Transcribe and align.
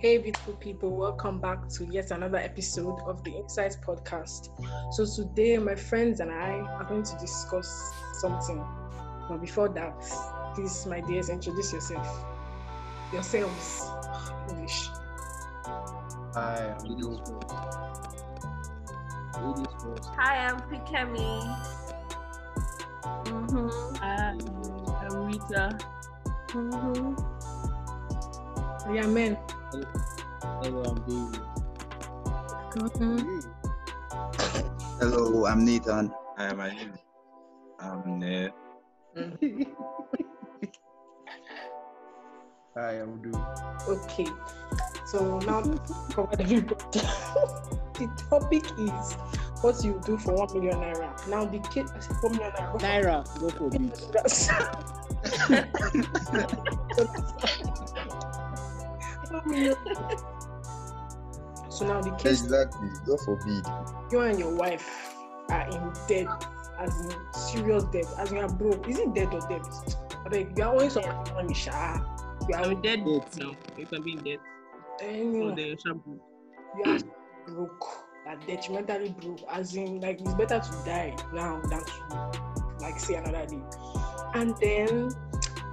Hey, 0.00 0.16
beautiful 0.16 0.54
people, 0.54 0.96
welcome 0.96 1.38
back 1.42 1.68
to 1.76 1.84
yet 1.84 2.10
another 2.10 2.38
episode 2.38 3.00
of 3.00 3.22
the 3.22 3.32
Insights 3.36 3.76
Podcast. 3.76 4.48
So, 4.94 5.04
today, 5.04 5.58
my 5.58 5.74
friends 5.74 6.20
and 6.20 6.30
I 6.30 6.52
are 6.52 6.84
going 6.84 7.02
to 7.02 7.18
discuss 7.18 7.92
something. 8.14 8.64
But 9.28 9.42
before 9.42 9.68
that, 9.68 10.00
please, 10.54 10.86
my 10.86 11.02
dears, 11.02 11.28
introduce 11.28 11.74
yourself. 11.74 12.24
Yourselves. 13.12 13.90
English. 14.48 14.88
Hi, 16.32 16.74
I'm 16.80 16.98
Joe. 16.98 17.22
Ladies. 19.38 20.06
Hi, 20.16 20.46
I'm 20.46 20.60
Pikemi. 20.60 21.58
Mm-hmm. 23.04 23.94
Hi, 23.96 24.34
I'm 25.04 25.26
Rita. 25.26 25.78
Mm-hmm. 26.48 27.39
Yeah, 28.92 29.06
men. 29.06 29.38
Hello, 30.42 30.82
I'm 30.82 30.98
David. 31.06 31.40
Hello, 34.98 35.46
I'm 35.46 35.64
Nathan. 35.64 36.12
Hi, 36.36 36.52
my 36.54 36.74
name 36.74 36.90
is 36.90 36.98
Amne. 37.78 38.50
Hi, 42.74 42.92
I'm 43.00 43.22
Du. 43.22 43.30
Okay. 43.86 44.26
So, 45.06 45.38
now, 45.38 45.62
covered 46.10 46.40
everybody. 46.40 46.74
the 47.94 48.08
topic 48.28 48.64
is 48.76 49.14
what 49.62 49.84
you 49.84 50.00
do 50.04 50.18
for 50.18 50.34
1 50.34 50.54
million 50.54 50.80
naira. 50.80 51.28
Now, 51.28 51.44
the 51.44 51.60
kid, 51.70 51.86
I 51.94 52.00
said 52.00 52.16
1 52.22 52.32
million 52.32 52.52
naira. 52.52 52.80
Naira, 52.80 53.24
go 53.38 53.50
for 53.50 53.70
it. 57.70 57.79
That's- 59.30 59.44
One 59.44 59.50
million. 59.50 59.76
so 61.70 61.86
now 61.86 62.00
the 62.00 62.10
case 62.16 62.42
Exactly. 62.42 62.88
God 63.06 63.20
forbid. 63.24 63.64
you 64.10 64.20
and 64.20 64.38
your 64.38 64.54
wife 64.54 65.14
are 65.50 65.68
in 65.68 65.92
debt, 66.08 66.26
as 66.78 67.00
in 67.06 67.12
serious 67.32 67.84
debt, 67.84 68.06
as 68.18 68.30
in 68.30 68.36
you 68.38 68.42
are 68.44 68.48
broke. 68.48 68.88
Is 68.88 68.98
it 68.98 69.14
debt 69.14 69.32
or 69.32 69.40
debt? 69.48 69.66
I 70.24 70.28
beg 70.28 70.56
you 70.58 70.64
are 70.64 70.70
always 70.72 70.92
somebody 70.94 71.32
money, 71.32 71.54
sha. 71.54 71.98
You 72.48 72.54
are 72.56 72.62
I'm 72.64 72.82
dead 72.82 73.04
Debt. 73.04 73.36
now. 73.38 73.52
You 73.78 73.86
can 73.86 74.02
be 74.02 74.16
dead. 74.16 74.38
So 74.98 75.06
anyway, 75.06 75.54
the 75.54 75.78
shampoo. 75.82 76.20
you 76.84 76.92
are 76.92 76.98
broke, 77.46 77.86
are 78.26 78.36
detrimentally 78.46 79.14
broke. 79.20 79.40
As 79.50 79.74
in, 79.76 80.00
like 80.00 80.20
it's 80.20 80.34
better 80.34 80.58
to 80.60 80.72
die 80.84 81.16
now 81.32 81.60
than 81.68 81.84
to 81.84 82.40
like 82.80 82.98
see 83.00 83.14
another 83.14 83.46
day. 83.46 83.62
And 84.34 84.56
then 84.58 85.10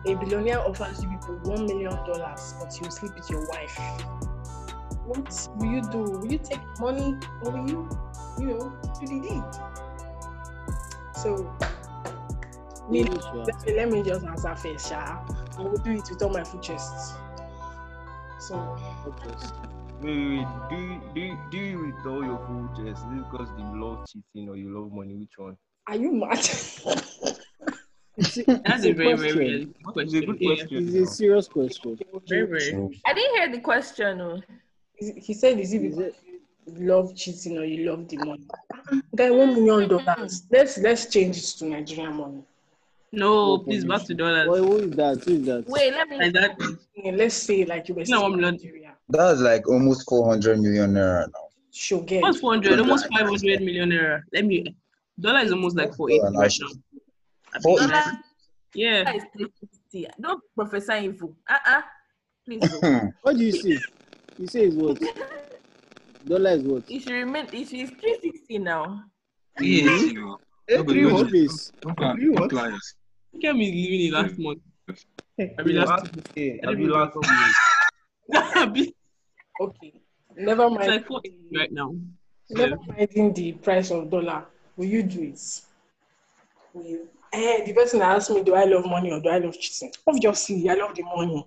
a 0.07 0.15
billionaire 0.15 0.59
offers 0.59 1.03
you 1.03 1.09
people 1.09 1.39
one 1.43 1.65
million 1.65 1.91
dollars, 2.05 2.55
but 2.59 2.79
you 2.81 2.89
sleep 2.89 3.13
with 3.15 3.29
your 3.29 3.47
wife. 3.49 3.77
What 5.05 5.49
will 5.55 5.71
you 5.71 5.81
do? 5.91 5.99
Will 5.99 6.31
you 6.31 6.37
take 6.37 6.61
money 6.79 7.15
or 7.43 7.51
will 7.51 7.69
you, 7.69 7.89
you 8.39 8.45
know, 8.47 8.73
do 8.99 9.07
the 9.07 9.19
deed? 9.27 9.43
So, 11.15 11.55
me, 12.89 13.03
let 13.03 13.65
me, 13.65 13.73
let 13.73 13.89
me 13.89 14.03
just 14.03 14.25
answer 14.25 14.55
first, 14.55 14.89
Sha. 14.89 15.19
I 15.57 15.61
will 15.61 15.77
do 15.77 15.91
it 15.91 16.09
with 16.09 16.21
all 16.21 16.29
my 16.29 16.43
full 16.43 16.59
chest. 16.59 17.15
So. 18.39 18.77
Wait, 20.01 20.15
wait, 20.15 20.37
wait. 20.37 20.47
Do 20.69 20.75
you, 20.75 21.01
do 21.13 21.19
you, 21.21 21.37
do 21.51 21.57
you 21.57 21.79
with 21.85 22.05
all 22.05 22.23
your 22.23 22.37
full 22.45 22.69
chest? 22.75 23.03
Is 23.05 23.11
it 23.11 23.31
because 23.31 23.49
you 23.57 23.81
love 23.81 24.05
cheating 24.07 24.49
or 24.49 24.55
you 24.55 24.77
love 24.77 24.91
money? 24.91 25.15
Which 25.15 25.37
one? 25.37 25.57
are 25.87 25.95
you 25.95 26.11
mad? 26.11 26.49
It's 28.17 28.37
a, 28.37 28.43
That's 28.65 28.83
a 28.85 28.89
a 28.89 28.93
very, 28.93 29.13
very 29.15 29.15
question. 29.15 29.75
It's 29.95 30.13
a 30.13 30.21
good 30.21 30.39
question. 30.39 30.87
It's 30.87 31.11
a 31.11 31.13
serious 31.13 31.47
question. 31.47 31.99
Very, 32.27 32.45
very. 32.47 33.01
I 33.05 33.13
didn't 33.13 33.35
hear 33.35 33.51
the 33.51 33.59
question. 33.59 34.43
He 34.97 35.33
said, 35.33 35.59
"Is 35.59 35.73
it 35.73 35.83
Is 35.83 35.95
because 35.95 35.99
it- 36.07 36.15
you 36.75 36.87
love 36.87 37.15
cheating 37.15 37.57
or 37.57 37.63
you 37.65 37.89
love 37.89 38.07
the 38.07 38.17
money?" 38.17 38.45
Guy, 39.15 39.29
one 39.31 39.53
million 39.53 39.87
dollars. 39.89 40.43
Let's 40.51 40.77
let's 40.79 41.05
change 41.13 41.37
it 41.37 41.43
to 41.59 41.65
Nigerian 41.65 42.15
money. 42.15 42.43
No, 43.11 43.59
please, 43.59 43.85
back 43.85 44.03
to 44.05 44.13
dollars. 44.13 44.49
Why, 44.49 44.57
who 44.57 44.77
is 44.79 44.91
that? 44.91 45.23
Who 45.23 45.31
is 45.35 45.45
that? 45.45 45.65
Wait, 45.67 45.93
let 45.93 46.09
me. 46.09 46.17
Like 46.17 46.33
that. 46.33 46.57
Let's 47.13 47.35
say 47.35 47.63
like 47.65 47.87
you 47.87 47.95
were 47.95 48.01
No, 48.01 48.05
still 48.05 48.21
one 48.23 48.33
in. 48.33 48.41
Nigeria. 48.41 48.93
That's 49.09 49.39
like 49.39 49.67
almost 49.69 50.09
400 50.09 50.59
million 50.59 50.93
naira 50.93 51.27
now. 51.31 51.47
She'll 51.71 52.01
get 52.01 52.21
What's 52.23 52.39
400? 52.39 52.79
Almost 52.79 53.07
500 53.07 53.61
million 53.61 53.91
naira. 53.91 54.23
Let 54.33 54.45
me. 54.45 54.75
Dollar 55.19 55.39
is 55.39 55.51
almost 55.51 55.77
like 55.77 55.93
480 55.95 56.37
right 56.37 56.51
now. 56.61 56.67
I 57.57 57.87
Dollar 57.87 58.19
Yeah. 58.73 60.11
Don't 60.19 60.41
professor 60.55 60.93
info. 60.93 61.35
Uh-uh. 61.49 61.81
Please. 62.45 62.61
What 63.21 63.37
do 63.37 63.43
you 63.43 63.51
say? 63.51 63.79
You 64.37 64.47
say 64.47 64.65
is 64.67 64.75
what? 64.75 65.01
Dollar 66.25 66.51
is 66.51 66.63
what? 66.63 66.83
it 66.89 67.01
should 67.01 67.11
remain. 67.13 67.45
It 67.47 67.73
is 67.73 67.89
360 67.89 68.59
now. 68.59 69.03
Yes, 69.59 70.11
you. 70.11 70.37
Eh, 70.69 70.77
Nobody 70.77 71.01
Three 71.01 71.09
knows 71.09 71.21
what 71.21 71.29
place? 71.29 71.71
Don't 71.81 71.97
plan. 71.97 72.17
You 72.21 72.35
Don't 72.35 72.53
what? 72.53 72.73
Came 73.41 73.61
is 73.61 73.71
leaving 73.71 74.07
it 74.07 74.13
last 74.13 74.37
month. 74.37 74.59
I 75.39 75.63
mean, 75.63 75.75
Last 75.75 75.89
last 75.89 76.37
year, 76.37 76.59
I 76.63 76.67
I 76.67 76.73
mean, 76.75 76.89
last 76.89 77.15
year. 77.15 78.73
it's 78.75 78.91
okay. 79.61 79.93
Never 80.35 80.69
mind. 80.69 80.87
like 80.89 81.05
right 81.55 81.71
now. 81.71 81.95
Never 82.49 82.77
minding 82.87 83.33
the 83.33 83.53
price 83.53 83.91
of 83.91 84.09
dollar. 84.09 84.45
Will 84.75 84.85
you 84.85 85.03
do 85.03 85.21
it? 85.23 85.61
Will 86.73 86.85
you? 86.85 87.09
Eh, 87.37 87.63
the 87.65 87.73
person 87.73 88.01
asked 88.01 88.31
me, 88.31 88.41
do 88.41 88.55
I 88.55 88.63
love 88.63 88.85
money 88.87 89.11
or 89.11 89.21
do 89.21 89.29
I 89.29 89.37
love 89.37 89.53
cheating? 89.59 89.91
Obviously, 90.07 90.67
I 90.67 90.73
love 90.73 90.95
the 90.95 91.03
money. 91.03 91.45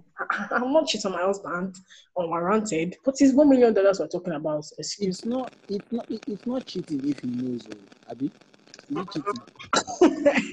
I'm 0.52 0.72
not 0.72 0.86
cheating 0.86 1.10
on 1.10 1.18
my 1.18 1.24
husband 1.24 1.74
unwarranted, 2.16 2.96
but 3.04 3.16
it's 3.18 3.34
one 3.34 3.48
million 3.48 3.74
dollars 3.74 3.98
we're 3.98 4.06
talking 4.06 4.34
about. 4.34 4.64
Excuse 4.78 5.18
It's 5.18 5.26
not. 5.26 5.52
It's 5.68 5.84
not. 5.90 6.06
It's 6.08 6.46
not 6.46 6.64
cheating 6.64 7.00
if 7.04 7.18
he 7.20 7.28
knows. 7.28 7.66
oh, 7.72 7.76
Abi, 8.08 8.30
is 8.88 8.98
it 8.98 9.08
cheating? 9.12 10.52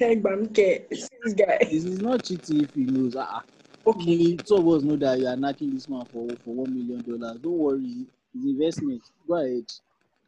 me. 0.90 0.98
This 1.22 1.34
guy. 1.34 1.58
It's, 1.60 1.84
it's 1.84 2.00
not 2.00 2.24
cheating 2.24 2.62
if 2.64 2.74
he 2.74 2.86
knows. 2.86 3.14
Ah, 3.16 3.44
Okay, 3.86 4.14
okay. 4.14 4.36
Two 4.48 4.56
of 4.56 4.68
us 4.68 4.82
know 4.82 4.96
that 4.96 5.20
you 5.20 5.26
are 5.28 5.36
knocking 5.36 5.72
this 5.72 5.88
man 5.88 6.04
for 6.12 6.26
for 6.44 6.54
one 6.54 6.74
million 6.74 7.02
dollars. 7.02 7.38
Don't 7.40 7.58
worry. 7.58 8.06
It's 8.34 8.44
investment. 8.44 9.02
Go 9.28 9.36
ahead. 9.36 9.64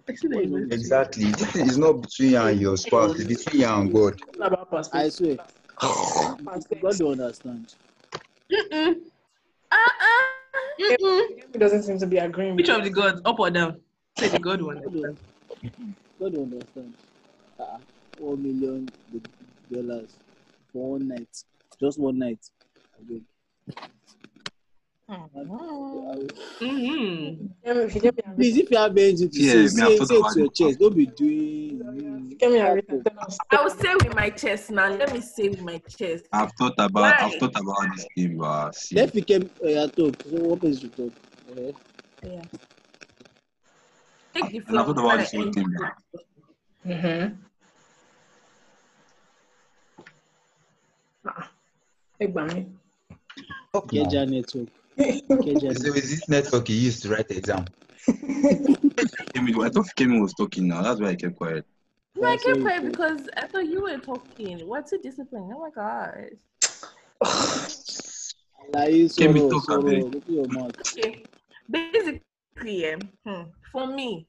Exactly. 0.08 1.24
This 1.32 1.56
is 1.56 1.78
not 1.78 2.02
between 2.02 2.30
you 2.30 2.38
and 2.38 2.60
your 2.60 2.76
spouse, 2.76 3.18
it's 3.18 3.44
between 3.44 3.62
you 3.62 3.68
and 3.68 3.92
God. 3.92 4.14
it's 4.28 4.38
not 4.38 4.52
about 4.52 4.68
I 4.72 4.76
perspective. 4.76 5.12
swear. 5.12 5.36
God 6.82 6.98
don't 6.98 7.20
understand. 7.20 7.74
Mm-mm. 8.52 8.94
Uh-uh. 9.72 10.30
Mm-mm. 10.80 11.28
He 11.52 11.58
doesn't 11.58 11.82
seem 11.84 11.98
to 11.98 12.06
be 12.06 12.18
agreeing 12.18 12.56
Which 12.56 12.68
with 12.68 12.78
of 12.78 12.84
the 12.84 12.90
gods? 12.90 13.20
Up 13.24 13.38
or 13.38 13.50
down? 13.50 13.80
Say 14.18 14.28
the 14.28 14.38
god 14.38 14.62
one. 14.62 14.82
God 16.18 16.32
don't, 16.32 16.52
understand. 16.52 16.94
Ah, 17.58 17.78
one 18.18 18.42
million 18.42 18.92
dollars 19.72 20.18
for 20.72 20.92
one 20.92 21.08
night. 21.08 21.28
Just 21.80 21.98
one 21.98 22.18
night. 22.18 22.38
Okay. 23.02 23.22
Mm-hmm. 25.10 27.46
If 27.64 27.94
you 27.94 28.00
get 28.00 28.16
me 28.16 28.22
Please, 28.36 28.56
if 28.58 28.70
you 28.70 28.76
have 28.76 28.96
anything 28.96 29.30
to 29.30 29.42
Yeah, 29.42 29.52
say, 29.52 29.66
say, 29.66 29.96
say 29.98 30.14
it 30.16 30.26
to 30.32 30.38
your 30.40 30.50
chest. 30.50 30.78
Don't 30.78 30.96
be 30.96 31.06
doing. 31.06 31.80
mm, 31.84 32.38
Get 32.38 32.52
me 32.52 32.58
a 32.58 32.74
written, 32.74 33.02
tell 33.02 33.18
us. 33.26 33.38
I 33.50 33.62
will 33.62 33.70
say 33.70 33.94
with 33.94 34.14
my 34.14 34.30
chest 34.30 34.70
now. 34.70 34.88
Let 34.88 35.12
me 35.12 35.20
say 35.20 35.48
with 35.48 35.62
my 35.62 35.78
chest. 35.88 36.26
I've 36.32 36.52
thought 36.52 36.74
about 36.78 36.92
Why? 36.92 37.12
I've 37.26 37.34
thought 37.40 37.60
about 37.60 37.96
this 37.96 38.06
thing, 38.16 38.38
but 38.38 38.74
see, 38.74 38.96
Let 38.96 39.12
become 39.12 39.50
uh, 39.64 39.88
talk. 39.88 40.14
So 40.22 40.36
what 40.48 40.60
place 40.60 40.80
to 40.80 40.88
talk? 40.88 41.12
Uh, 41.50 41.72
Yeah. 42.22 42.42
Take 44.34 44.52
the 44.52 44.58
and 44.68 44.78
I've 44.78 44.86
thought 44.86 44.98
about 44.98 45.18
this 45.18 45.30
floor. 45.30 45.44
whole 45.44 45.52
thing. 45.52 45.74
but 45.76 46.22
Mm-hmm. 46.86 47.34
Ah, 51.26 51.50
Egbami. 52.22 52.66
Fuck 53.72 53.92
now. 53.92 54.04
Keja 54.04 54.28
network. 54.28 54.68
Keja 54.68 54.79
So 55.00 55.36
network. 55.46 55.96
is 55.96 56.10
this 56.10 56.28
network 56.28 56.68
you 56.68 56.76
used 56.76 57.02
to 57.02 57.08
write 57.08 57.28
the 57.28 57.38
exam? 57.38 57.64
Kemi, 58.06 59.64
I 59.64 59.70
thought 59.70 59.86
Kemi 59.96 60.20
was 60.20 60.34
talking 60.34 60.68
now. 60.68 60.82
That's 60.82 61.00
why 61.00 61.08
I 61.08 61.14
kept 61.14 61.36
quiet. 61.36 61.64
No, 62.16 62.28
I 62.28 62.32
Yeah, 62.32 62.36
kept 62.44 62.60
quiet 62.60 62.84
because 62.90 63.28
I 63.36 63.46
thought 63.46 63.66
you 63.66 63.82
were 63.82 63.98
talking. 63.98 64.66
What's 64.68 64.92
your 64.92 65.00
discipline? 65.00 65.50
Oh 65.54 65.60
my 65.60 65.70
gosh. 65.70 66.30
Kemi, 69.18 69.40
talk, 69.50 69.64
sọ̀rọ̀ 69.64 69.78
abeg. 69.78 70.04
open 70.04 70.34
your 70.34 70.48
mouth. 70.48 70.74
Okay. 70.80 71.24
Basically, 71.70 72.92
um, 72.92 73.00
hmm, 73.24 73.42
for 73.72 73.86
me, 73.86 74.28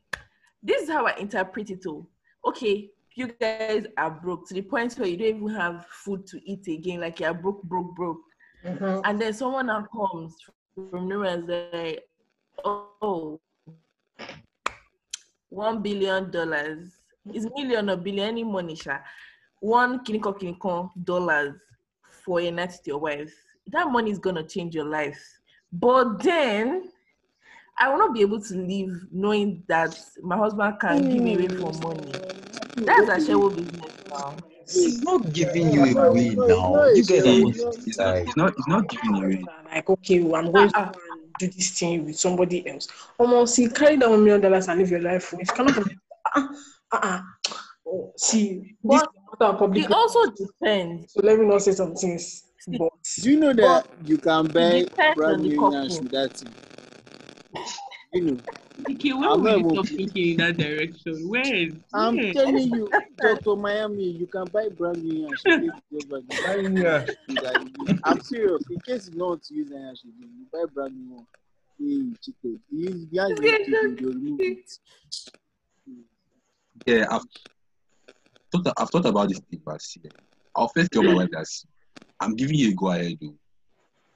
this 0.63 0.83
is 0.83 0.89
how 0.89 1.05
I 1.05 1.15
interpret 1.17 1.69
it. 1.69 1.85
All. 1.85 2.07
Okay, 2.45 2.89
you 3.15 3.27
guys 3.27 3.85
are 3.97 4.11
broke 4.11 4.47
to 4.47 4.53
the 4.53 4.61
point 4.61 4.93
where 4.97 5.07
you 5.09 5.17
don't 5.17 5.35
even 5.35 5.49
have 5.49 5.85
food 5.87 6.25
to 6.27 6.39
eat 6.49 6.65
again. 6.67 7.01
Like 7.01 7.19
you're 7.19 7.33
broke, 7.33 7.61
broke, 7.63 7.93
broke. 7.95 8.23
Mhm. 8.65 9.01
And 9.05 9.19
then 9.19 9.33
someone 9.33 9.67
now 9.67 9.85
comes 9.91 10.35
from 10.75 11.11
is 11.11 11.45
like, 11.73 12.07
oh, 12.63 13.39
one 15.49 15.81
billion 15.81 16.31
dollars. 16.31 16.91
Is 17.33 17.47
million 17.55 17.89
or 17.89 17.97
billion 17.97 18.29
any 18.29 18.43
money, 18.43 18.75
sha? 18.75 18.97
One 19.59 20.03
kiniko 20.03 20.39
kiniko 20.39 20.89
dollars 21.03 21.55
for 22.23 22.39
a 22.41 22.49
night 22.49 22.69
with 22.71 22.87
your 22.87 22.99
wife. 22.99 23.33
That 23.67 23.87
money 23.91 24.11
is 24.11 24.19
gonna 24.19 24.43
change 24.43 24.73
your 24.73 24.85
life. 24.85 25.21
But 25.71 26.23
then 26.23 26.89
I 27.77 27.89
will 27.89 27.97
not 27.99 28.13
be 28.13 28.21
able 28.21 28.41
to 28.41 28.55
live 28.55 29.05
knowing 29.11 29.63
that 29.67 29.97
my 30.21 30.37
husband 30.37 30.79
can 30.79 31.01
give 31.09 31.21
me 31.21 31.35
away 31.35 31.47
for 31.47 31.71
money. 31.81 32.11
That's 32.75 33.09
a 33.09 33.31
shareable 33.31 33.55
business 33.55 33.91
now. 34.09 34.37
He's 34.67 35.01
not 35.03 35.33
giving 35.33 35.71
you 35.73 35.85
No, 35.93 36.03
away 36.09 36.35
now. 36.35 36.85
You 36.85 36.91
it's 36.95 37.09
guys 37.09 37.25
not. 37.25 37.35
are 37.35 37.39
It's 37.47 37.57
both 37.63 37.65
not- 37.65 37.73
it's 37.75 37.87
It's 37.87 37.97
not, 37.97 38.07
like 38.15 38.27
it's 38.27 38.37
not, 38.37 38.53
it's 38.57 38.67
not 38.67 38.87
giving 38.89 39.15
you 39.15 39.25
away. 39.25 39.45
Like, 39.73 39.89
okay, 39.89 40.19
well, 40.21 40.35
I'm 40.35 40.51
going 40.51 40.69
to 40.69 40.77
Uh-uh. 40.79 40.91
go 40.91 40.99
and 41.11 41.37
do 41.37 41.47
this 41.47 41.71
thing 41.71 42.05
with 42.05 42.17
somebody 42.19 42.67
else. 42.69 42.87
Almost, 43.17 43.55
see, 43.55 43.67
carry 43.69 43.95
that 43.97 44.09
one 44.09 44.23
million 44.23 44.41
dollars 44.41 44.67
and 44.67 44.79
live 44.79 44.91
your 44.91 45.01
life. 45.01 45.33
If 45.33 45.47
you 45.49 45.53
cannot, 45.53 45.77
uh, 45.77 45.83
uh, 46.35 46.47
uh, 46.91 47.21
oh, 47.87 48.13
see, 48.17 48.59
this 48.59 48.73
But 48.83 49.07
matter 49.39 49.53
of 49.53 49.59
public. 49.59 49.85
It 49.85 49.91
also 49.91 50.31
depends. 50.31 51.13
So 51.13 51.21
let 51.23 51.39
me 51.39 51.45
not 51.45 51.61
say 51.61 51.71
some 51.71 51.95
things. 51.95 52.43
But 52.67 52.89
Do 53.21 53.31
you 53.31 53.39
know 53.39 53.53
that 53.53 53.87
you 54.05 54.17
can 54.17 54.45
buy 54.47 54.85
brand 55.15 55.41
new 55.43 55.59
couple. 55.59 55.73
yash 55.73 55.99
with 55.99 56.11
that 56.11 56.37
thing? 56.37 56.53
You 58.13 58.21
know, 58.21 58.37
Okay, 58.89 59.13
when 59.13 59.23
I'm 59.29 59.41
will 59.41 59.49
you 59.51 59.57
even 59.59 59.69
stop 59.75 59.87
thinking 59.87 60.31
in 60.31 60.37
that 60.37 60.57
direction? 60.57 61.27
When? 61.27 61.83
I'm 61.93 62.17
When? 62.17 62.33
telling 62.33 62.57
you, 62.73 62.89
Dr. 63.21 63.55
Miami, 63.55 64.03
you 64.03 64.27
can 64.27 64.45
buy 64.45 64.67
brand 64.69 65.03
new 65.03 65.29
yash. 65.29 65.43
with 65.45 65.63
it 65.63 65.73
just 65.93 66.11
like 66.11 66.23
that. 66.27 67.07
Like, 67.29 67.57
I'm 68.03 68.19
serious. 68.21 68.63
In 68.69 68.81
case 68.81 69.09
you 69.11 69.17
don't 69.19 69.29
want 69.29 69.43
to 69.43 69.53
use 69.53 69.69
that 69.69 69.79
yash 69.79 69.97
you 70.03 70.45
buy 70.51 70.65
brand 70.73 70.95
new 70.95 71.15
one. 71.15 71.27
Hey, 71.79 71.85
you 71.85 72.15
cheated. 72.21 72.59
You 72.69 72.79
use 72.79 73.05
the 73.07 73.15
yash 73.15 73.29
you 73.29 73.57
keep, 73.65 74.01
you 74.01 74.07
will 74.07 74.13
remove 74.13 74.39
it. 74.41 74.71
Yeah, 76.85 77.05
I've 77.11 77.21
thought, 78.51 78.73
I've 78.77 78.89
thought 78.89 79.05
about 79.05 79.29
this 79.29 79.39
thing, 79.49 79.61
but 79.65 79.81
see, 79.81 80.01
eh, 80.05 80.09
I'll 80.55 80.67
first 80.69 80.91
tell 80.91 81.03
my 81.03 81.13
wife 81.13 81.29
that 81.31 81.47
see, 81.47 81.67
I'm 82.19 82.35
giving 82.35 82.55
you 82.55 82.71
a 82.71 82.73
go 82.73 82.89
ahead, 82.89 83.17
though. 83.21 83.35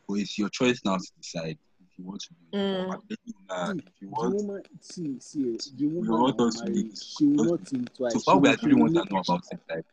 But 0.07 0.15
it's 0.15 0.37
your 0.37 0.49
choice 0.49 0.81
now 0.83 0.97
to 0.97 1.11
decide 1.21 1.57
if 1.97 1.99
you 1.99 2.05
want 2.05 2.21
to 2.21 2.29
do. 2.51 2.57
Mm. 2.57 2.83
I'm 2.83 2.89
telling 2.89 3.03
you 3.25 3.33
now, 3.49 3.71
See, 3.71 3.77
if 3.79 4.01
you 4.01 4.07
the 4.09 4.13
want, 4.13 4.35
woman, 4.35 4.61
see, 4.81 5.19
see, 5.19 5.57
the 5.77 5.85
woman 5.87 6.11
want 6.21 6.41
I'm 6.41 6.47
us 6.47 6.55
to 6.61 6.65
marrying, 6.65 6.87
live. 6.87 6.97
she 6.97 7.25
will 7.25 7.45
not 7.45 7.67
think 7.67 7.93
twice. 7.95 8.13
so 8.13 8.19
far 8.19 8.37
we 8.37 8.49
actually 8.49 8.73
want 8.75 8.93
to 8.95 9.05
know 9.13 9.19
about 9.19 9.43
it. 9.51 9.59
Like, 9.69 9.85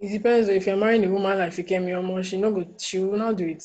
it 0.00 0.08
depends. 0.12 0.48
If 0.48 0.66
you're 0.66 0.76
marrying 0.76 1.04
a 1.04 1.08
woman 1.10 1.38
like 1.38 1.50
Fikemi 1.52 1.88
Omo, 1.90 2.24
she 2.24 2.36
no 2.38 2.50
go, 2.52 2.66
she 2.78 2.98
will 2.98 3.18
not 3.18 3.36
do 3.36 3.46
it. 3.46 3.64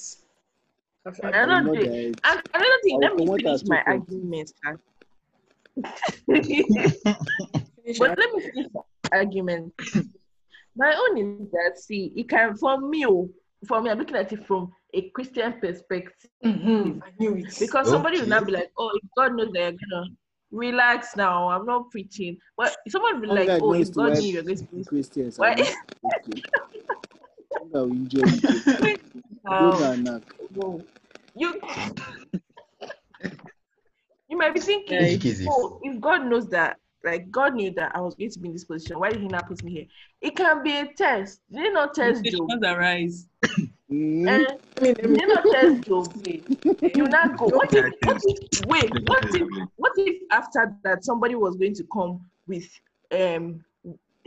I 1.05 1.11
feel- 1.11 1.25
I 1.25 1.41
I 1.41 1.45
don't 1.45 1.65
will 1.65 1.75
do 1.75 1.81
it. 1.81 2.19
another 2.23 2.67
thing, 2.83 2.99
let 3.01 3.15
me 3.15 3.25
finish 3.37 3.63
my 3.65 3.81
argument. 3.85 4.51
But 7.99 8.17
let 8.17 8.33
me 8.33 8.41
finish 8.41 8.67
my 8.73 8.81
argument. 9.11 9.73
My 10.75 10.95
own 10.95 11.17
is 11.17 11.51
that 11.51 11.77
see, 11.77 12.13
it 12.15 12.29
can 12.29 12.55
for 12.55 12.79
me, 12.79 13.05
oh, 13.05 13.29
for 13.67 13.81
me, 13.81 13.89
I'm 13.89 13.99
looking 13.99 14.15
at 14.15 14.31
it 14.31 14.47
from 14.47 14.71
a 14.93 15.09
Christian 15.11 15.59
perspective. 15.59 16.29
Mhm, 16.43 17.01
I 17.03 17.11
knew 17.19 17.35
it. 17.35 17.55
Because 17.59 17.89
somebody 17.89 18.19
will 18.19 18.27
not 18.27 18.45
be 18.45 18.51
like, 18.51 18.71
oh, 18.77 18.91
if 19.01 19.09
God 19.15 19.35
knows 19.35 19.51
that 19.53 19.59
you're 19.59 19.71
gonna 19.89 20.05
relax 20.51 21.15
now, 21.15 21.49
I'm 21.49 21.65
not 21.65 21.89
preaching. 21.91 22.37
But 22.57 22.75
someone 22.89 23.15
will 23.15 23.21
be 23.21 23.27
Hunger 23.27 23.43
like, 23.53 23.61
oh, 23.61 23.71
knows 23.71 23.87
if 23.87 23.93
to 23.93 23.99
God 23.99 24.09
wipe 24.11 24.19
knew 24.19 24.33
you're 24.33 24.43
going 24.43 24.57
to 24.57 24.63
be 24.65 24.83
Christians. 24.83 25.39
Why- 25.39 25.53
are 25.53 25.57
not 25.57 26.13
okay. 26.27 26.41
Hunger 27.57 27.83
will 27.85 27.91
enjoy 27.91 28.21
it. 28.25 28.99
um, 29.45 29.71
Those 29.71 29.81
are 29.81 29.97
knack. 29.97 30.21
whoa. 30.53 30.83
you 31.35 31.61
you 34.29 34.37
might 34.37 34.53
be 34.53 34.59
thinking, 34.61 34.97
Which 34.97 35.21
case 35.21 35.39
is 35.41 35.47
oh, 35.49 35.79
if 35.83 35.99
God 35.99 36.25
knows 36.25 36.47
that, 36.49 36.77
like 37.03 37.29
God 37.31 37.55
knew 37.55 37.71
that 37.71 37.95
I 37.95 37.99
was 38.01 38.15
going 38.15 38.31
to 38.31 38.39
be 38.39 38.47
in 38.47 38.53
this 38.53 38.65
position, 38.65 38.99
why 38.99 39.11
did 39.11 39.21
He 39.21 39.27
not 39.27 39.47
put 39.47 39.63
me 39.63 39.71
here? 39.71 39.85
It 40.21 40.35
can 40.35 40.63
be 40.63 40.77
a 40.77 40.87
test. 40.93 41.41
Did 41.51 41.63
He 41.63 41.69
not 41.69 41.93
test 41.93 42.23
Job? 42.23 42.49
Temptations 42.49 42.63
arise. 42.65 43.27
Mm. 43.91 44.27
Eh, 44.27 44.45
I 44.77 44.81
mean, 44.81 45.27
not 45.27 45.43
test 45.51 45.83
Job? 45.83 46.07
You 46.25 47.03
not 47.09 47.37
go. 47.37 47.47
What 47.47 47.73
if? 47.73 47.93
What 48.03 48.21
if? 48.23 48.65
Wait. 48.65 48.91
What 49.07 49.35
if? 49.35 49.47
What 49.75 49.91
if 49.97 50.21
after 50.31 50.73
that 50.83 51.03
somebody 51.03 51.35
was 51.35 51.57
going 51.57 51.75
to 51.75 51.83
come 51.91 52.21
with 52.47 52.67
um 53.11 53.63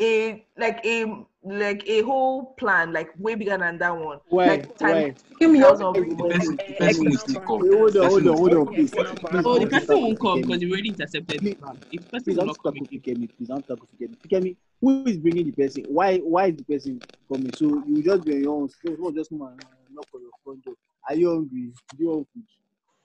a 0.01 0.45
like 0.57 0.85
a 0.85 1.25
like 1.45 1.87
a 1.89 2.03
whole 2.03 2.55
plan 2.55 2.93
like 2.93 3.11
way 3.19 3.35
bigger 3.35 3.57
than 3.59 3.79
that 3.79 3.97
one? 3.97 4.19
Why? 4.29 4.47
Like 4.49 4.77
time 4.79 4.91
Why? 4.91 5.15
Give 5.41 5.51
me 5.51 5.61
thousand 5.61 5.95
your 5.95 5.95
The 5.95 6.29
person- 6.29 6.57
the 6.57 6.75
person 6.75 6.87
X 6.87 6.99
will 6.99 7.17
still 7.19 7.35
number. 7.35 7.47
come. 7.47 7.61
Wait, 7.61 7.73
hold 7.79 7.97
on, 7.97 8.07
hold 8.09 8.27
on, 8.27 8.37
hold 8.37 8.53
on, 8.55 8.75
Yes, 8.75 8.91
please. 8.91 8.95
number. 8.95 9.29
Please, 9.29 9.43
Oh, 9.47 9.55
the 9.55 9.61
don't 9.61 9.71
person 9.71 10.03
won't 10.03 10.21
come 10.21 10.41
because 10.41 10.63
you've 10.63 10.73
already 10.73 10.89
intercepted. 10.91 11.41
Please, 11.41 11.57
If 11.93 12.11
person 12.11 12.25
Please 12.25 12.37
don't 12.37 12.47
not 12.47 12.55
talk 12.57 12.75
come 12.75 12.87
to 12.87 12.99
Please 12.99 13.49
don't 13.49 13.67
talk 13.69 13.79
to 13.81 13.87
Fikemi. 13.97 14.17
Fikemi, 14.27 14.57
who 14.81 15.05
is 15.07 15.19
bringing 15.19 15.47
the 15.47 15.53
person? 15.53 15.85
Why? 15.89 16.19
Why 16.19 16.47
is 16.47 16.57
the 16.57 16.65
person 16.65 17.01
coming? 17.29 17.53
So 17.53 17.83
you 17.87 18.03
just 18.03 18.25
be 18.25 18.35
on 18.35 18.43
your 18.43 18.55
own. 18.55 18.69
So 18.69 18.95
someone 18.95 19.15
just 19.15 19.31
come 19.31 19.43
and 19.43 19.61
knock 19.93 20.07
on 20.15 20.21
your 20.23 20.31
front 20.45 20.65
door. 20.65 20.75
Are 21.09 21.15
you 21.15 21.29
hungry? 21.31 21.73
Do 21.97 22.05
you 22.05 22.09
want 22.09 22.29
food? 22.33 22.43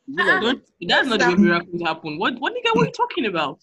Is 0.07 0.15
it 0.15 0.21
ah, 0.21 0.33
like 0.33 0.41
Don't, 0.41 0.63
that's 0.87 1.07
not 1.07 1.19
the 1.19 1.25
way 1.29 1.35
miracles 1.35 1.81
happen. 1.81 2.17
What 2.17 2.39
what 2.39 2.53
nigga 2.53 2.73
what 2.75 2.83
are 2.83 2.85
you 2.85 2.91
talking 2.93 3.25
about? 3.25 3.59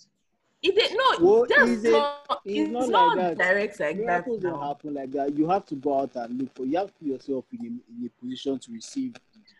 It 0.66 0.74
did 0.74 0.90
no. 0.96 1.26
Well, 1.26 1.46
that's 1.48 1.70
is 1.70 1.84
it- 1.84 1.92
not. 1.92 2.40
it's 2.44 2.70
not 2.70 2.88
not, 2.90 3.16
like 3.16 3.36
that. 3.38 3.38
direct 3.38 3.80
like 3.80 3.96
that. 3.96 4.04
Miracles 4.04 4.42
don't 4.42 4.52
now. 4.60 4.68
happen 4.68 4.94
like 4.94 5.12
that. 5.12 5.36
You 5.36 5.48
have 5.48 5.64
to 5.66 5.74
go 5.76 6.00
out 6.00 6.14
and 6.16 6.40
look 6.40 6.54
for. 6.54 6.64
You 6.64 6.78
have 6.78 6.88
to 6.88 6.92
put 6.94 7.06
yourself 7.08 7.44
in 7.52 7.60
a, 7.66 7.68
in 7.68 8.06
a 8.06 8.20
position 8.24 8.58
to 8.58 8.72
receive 8.72 9.14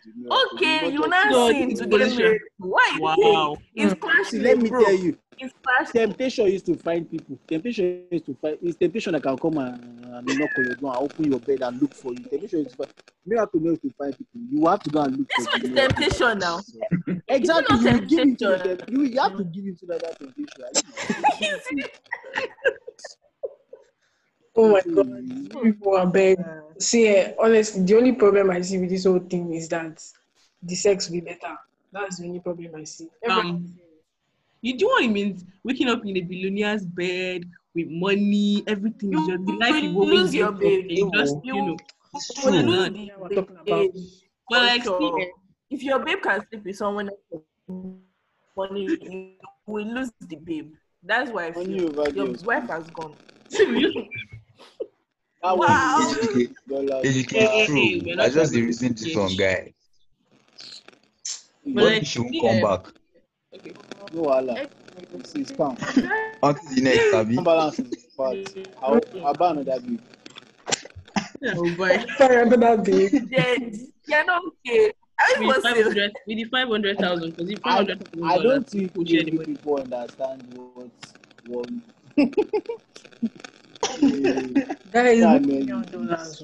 the, 0.07 0.29
the. 0.29 0.47
Okay, 0.55 0.89
you 0.93 1.01
not 1.01 1.11
now 1.11 1.31
No, 1.31 1.51
sin 1.51 1.69
this 1.71 1.79
to 1.81 1.85
is 1.85 1.91
get 1.91 2.01
position. 2.01 2.23
married. 2.23 2.41
Why? 2.59 2.99
Wow. 3.01 3.59
It's 3.75 3.93
just- 3.93 4.01
clashing. 4.01 4.43
Let 4.43 4.59
me 4.59 4.69
bro. 4.69 4.85
tell 4.85 4.95
you, 4.95 5.19
It's 5.39 5.55
clashing. 5.63 5.93
temptation 5.93 6.47
is 6.47 6.63
to 6.65 6.75
find 6.77 7.11
people. 7.11 7.39
Temptation 7.49 8.03
is 8.11 8.23
to 8.23 8.35
find. 8.41 8.59
It's 8.63 8.77
temptation 8.77 9.13
that 9.13 9.23
can 9.23 9.37
come 9.39 9.59
and, 9.59 10.05
and 10.05 10.27
knock 10.39 10.51
on 10.59 10.65
your 10.65 10.75
door 10.77 10.95
and 10.97 11.03
open 11.11 11.31
your 11.31 11.41
bed 11.41 11.63
and 11.63 11.81
look 11.83 11.95
for 11.95 12.13
you. 12.13 12.19
Temptation 12.25 12.61
is 12.61 12.73
to 12.73 12.77
find. 12.79 12.91
Miracle 13.29 13.67
is 13.67 13.79
to 13.81 13.91
find 13.99 14.17
people. 14.17 14.41
You 14.51 14.67
have 14.67 14.81
to 14.85 14.91
go 14.91 15.01
and 15.03 15.17
look 15.19 15.29
This 15.37 15.47
for 15.47 15.53
one 15.53 15.61
the 15.63 15.67
is 15.69 15.73
miracle. 15.75 15.97
temptation 16.03 16.39
now. 16.39 16.61
Exactly. 17.29 17.77
not 17.77 17.83
You 17.83 17.93
will 18.01 18.07
give 18.07 18.19
into 18.21 18.47
the 18.47 18.59
temptation. 18.59 18.95
you, 18.95 19.03
you 19.11 19.21
have 19.21 19.37
to 19.37 19.45
give 19.45 19.65
into 19.67 19.87
that, 19.87 20.01
that 20.03 20.19
temptation. 20.19 21.91
Oh 24.57 24.69
my 24.73 24.81
god, 24.83 25.63
people 25.63 25.97
are 25.97 26.07
beg. 26.07 26.39
See, 26.79 27.07
eh, 27.09 27.33
honestly, 27.39 27.83
the 27.85 27.97
only 27.97 28.13
problem 28.13 28.51
I 28.51 28.61
see 28.63 28.79
with 28.79 28.91
this 28.91 29.05
whole 29.05 29.19
thing 29.19 29.53
is 29.53 29.69
that 29.69 30.03
the 30.63 30.75
sex 30.75 31.09
will 31.09 31.15
be 31.17 31.21
better. 31.21 31.57
That's 31.93 32.19
the 32.19 32.27
only 32.27 32.41
problem 32.41 32.73
I 32.77 32.85
see. 32.85 33.09
Um, 33.31 33.75
you 34.63 34.77
do 34.77 34.87
what 34.87 35.05
it 35.05 35.09
means 35.09 35.45
waking 35.65 35.89
up 35.89 36.05
in 36.05 36.17
a 36.17 36.21
billionaire's 36.21 36.85
bed 36.85 37.45
with 37.75 37.89
money, 37.89 38.65
everything 38.67 39.13
is 39.13 39.21
You 39.21 39.37
just 39.37 39.47
the 39.47 39.53
life 39.53 39.83
you 39.83 39.93
will 39.93 40.01
always 40.03 40.21
lose 40.21 40.35
your 40.35 40.53
dreamed 40.53 40.89
babe. 40.89 40.99
You 40.99 41.11
just 41.15 41.37
You- 41.45 41.55
you 41.55 41.63
know. 41.67 41.77
It's 42.15 42.45
You 42.45 42.51
will 42.51 42.63
true. 42.63 42.71
lose 42.71 42.89
we're 43.19 43.29
the 43.29 43.35
talking 43.35 43.57
about- 43.57 43.65
babe. 43.67 43.95
But 44.49 44.63
like 44.63 44.85
For 44.85 44.99
see, 45.19 45.33
if 45.71 45.83
your 45.83 45.99
babe 45.99 46.23
can 46.23 46.47
sleep 46.49 46.65
with 46.65 46.77
someone 46.77 47.11
else, 47.11 47.43
money, 48.57 48.85
you 48.87 49.33
will 49.67 49.85
lose 49.87 50.11
the 50.21 50.37
babe. 50.37 50.73
That's 51.03 51.31
why 51.31 51.47
I 51.47 51.51
Money 51.51 51.81
feel 51.81 52.01
over 52.01 52.11
your 52.11 52.27
girls. 52.27 52.45
wife 52.45 52.69
has 52.69 52.89
gone. 52.91 53.15
That 55.47 55.57
Wow. 55.59 55.97
one 55.97 56.09
is 56.09 56.29
Ejike, 56.29 56.55
dollars. 56.69 57.07
Ejike, 57.07 57.33
Hey, 57.33 57.45
it's 57.45 57.53
hey, 57.53 58.01
true. 58.01 58.15
not 58.17 58.27
I 58.27 58.29
just 58.31 58.53
the 58.53 58.63
reason 58.63 58.95
this 58.95 59.15
one 59.15 59.37
guy. 59.37 59.73
But 61.67 61.85
What 61.85 61.93
if 61.93 62.07
she 62.09 62.19
won't 62.19 62.41
come 62.41 62.63
back? 62.63 62.87
okay. 63.55 63.75
No 64.13 64.23
wahala. 64.23 64.69
It's, 65.15 65.35
it's 65.37 65.53
calm. 65.53 65.77
Until 66.43 66.75
the 66.75 66.81
next, 66.83 67.15
Abby. 67.15 67.37
Unbalance 67.37 67.79
is 67.79 68.07
part. 68.17 68.37
I'll, 68.83 69.01
I'll 69.25 69.35
buy 69.35 69.51
another 69.53 69.79
babe. 69.79 70.01
Oh 71.55 71.71
boy. 71.77 72.05
Sorry, 72.19 72.39
I'm 72.41 72.49
gonna 72.49 72.83
be. 72.83 73.09
Then 73.09 73.89
you're 74.09 74.25
not 74.25 74.43
okay. 74.67 74.93
I 75.21 75.35
With 75.39 75.47
was 75.47 75.63
five 75.63 75.77
say 75.77 75.83
hundred, 75.85 76.13
with 76.27 76.37
the 76.39 76.45
five 76.47 76.69
hundred 76.69 76.99
thousand, 76.99 77.31
because 77.37 77.51
if 77.51 77.61
five 77.63 77.89
I, 78.25 78.35
I 78.35 78.39
don't 78.43 78.69
think 78.69 78.93
people 78.93 79.05
share 79.05 79.23
the 79.25 79.31
Yoruba 79.31 79.45
money. 79.45 79.55
people 79.55 79.77
understand 79.77 80.43
what 80.55 80.91
one. 81.47 81.83
That 84.93 85.07
is 85.07 85.21
Yeah, 85.21 85.33
one 85.33 85.47
man. 85.47 85.67
million 85.67 85.91
dollars. 85.91 86.43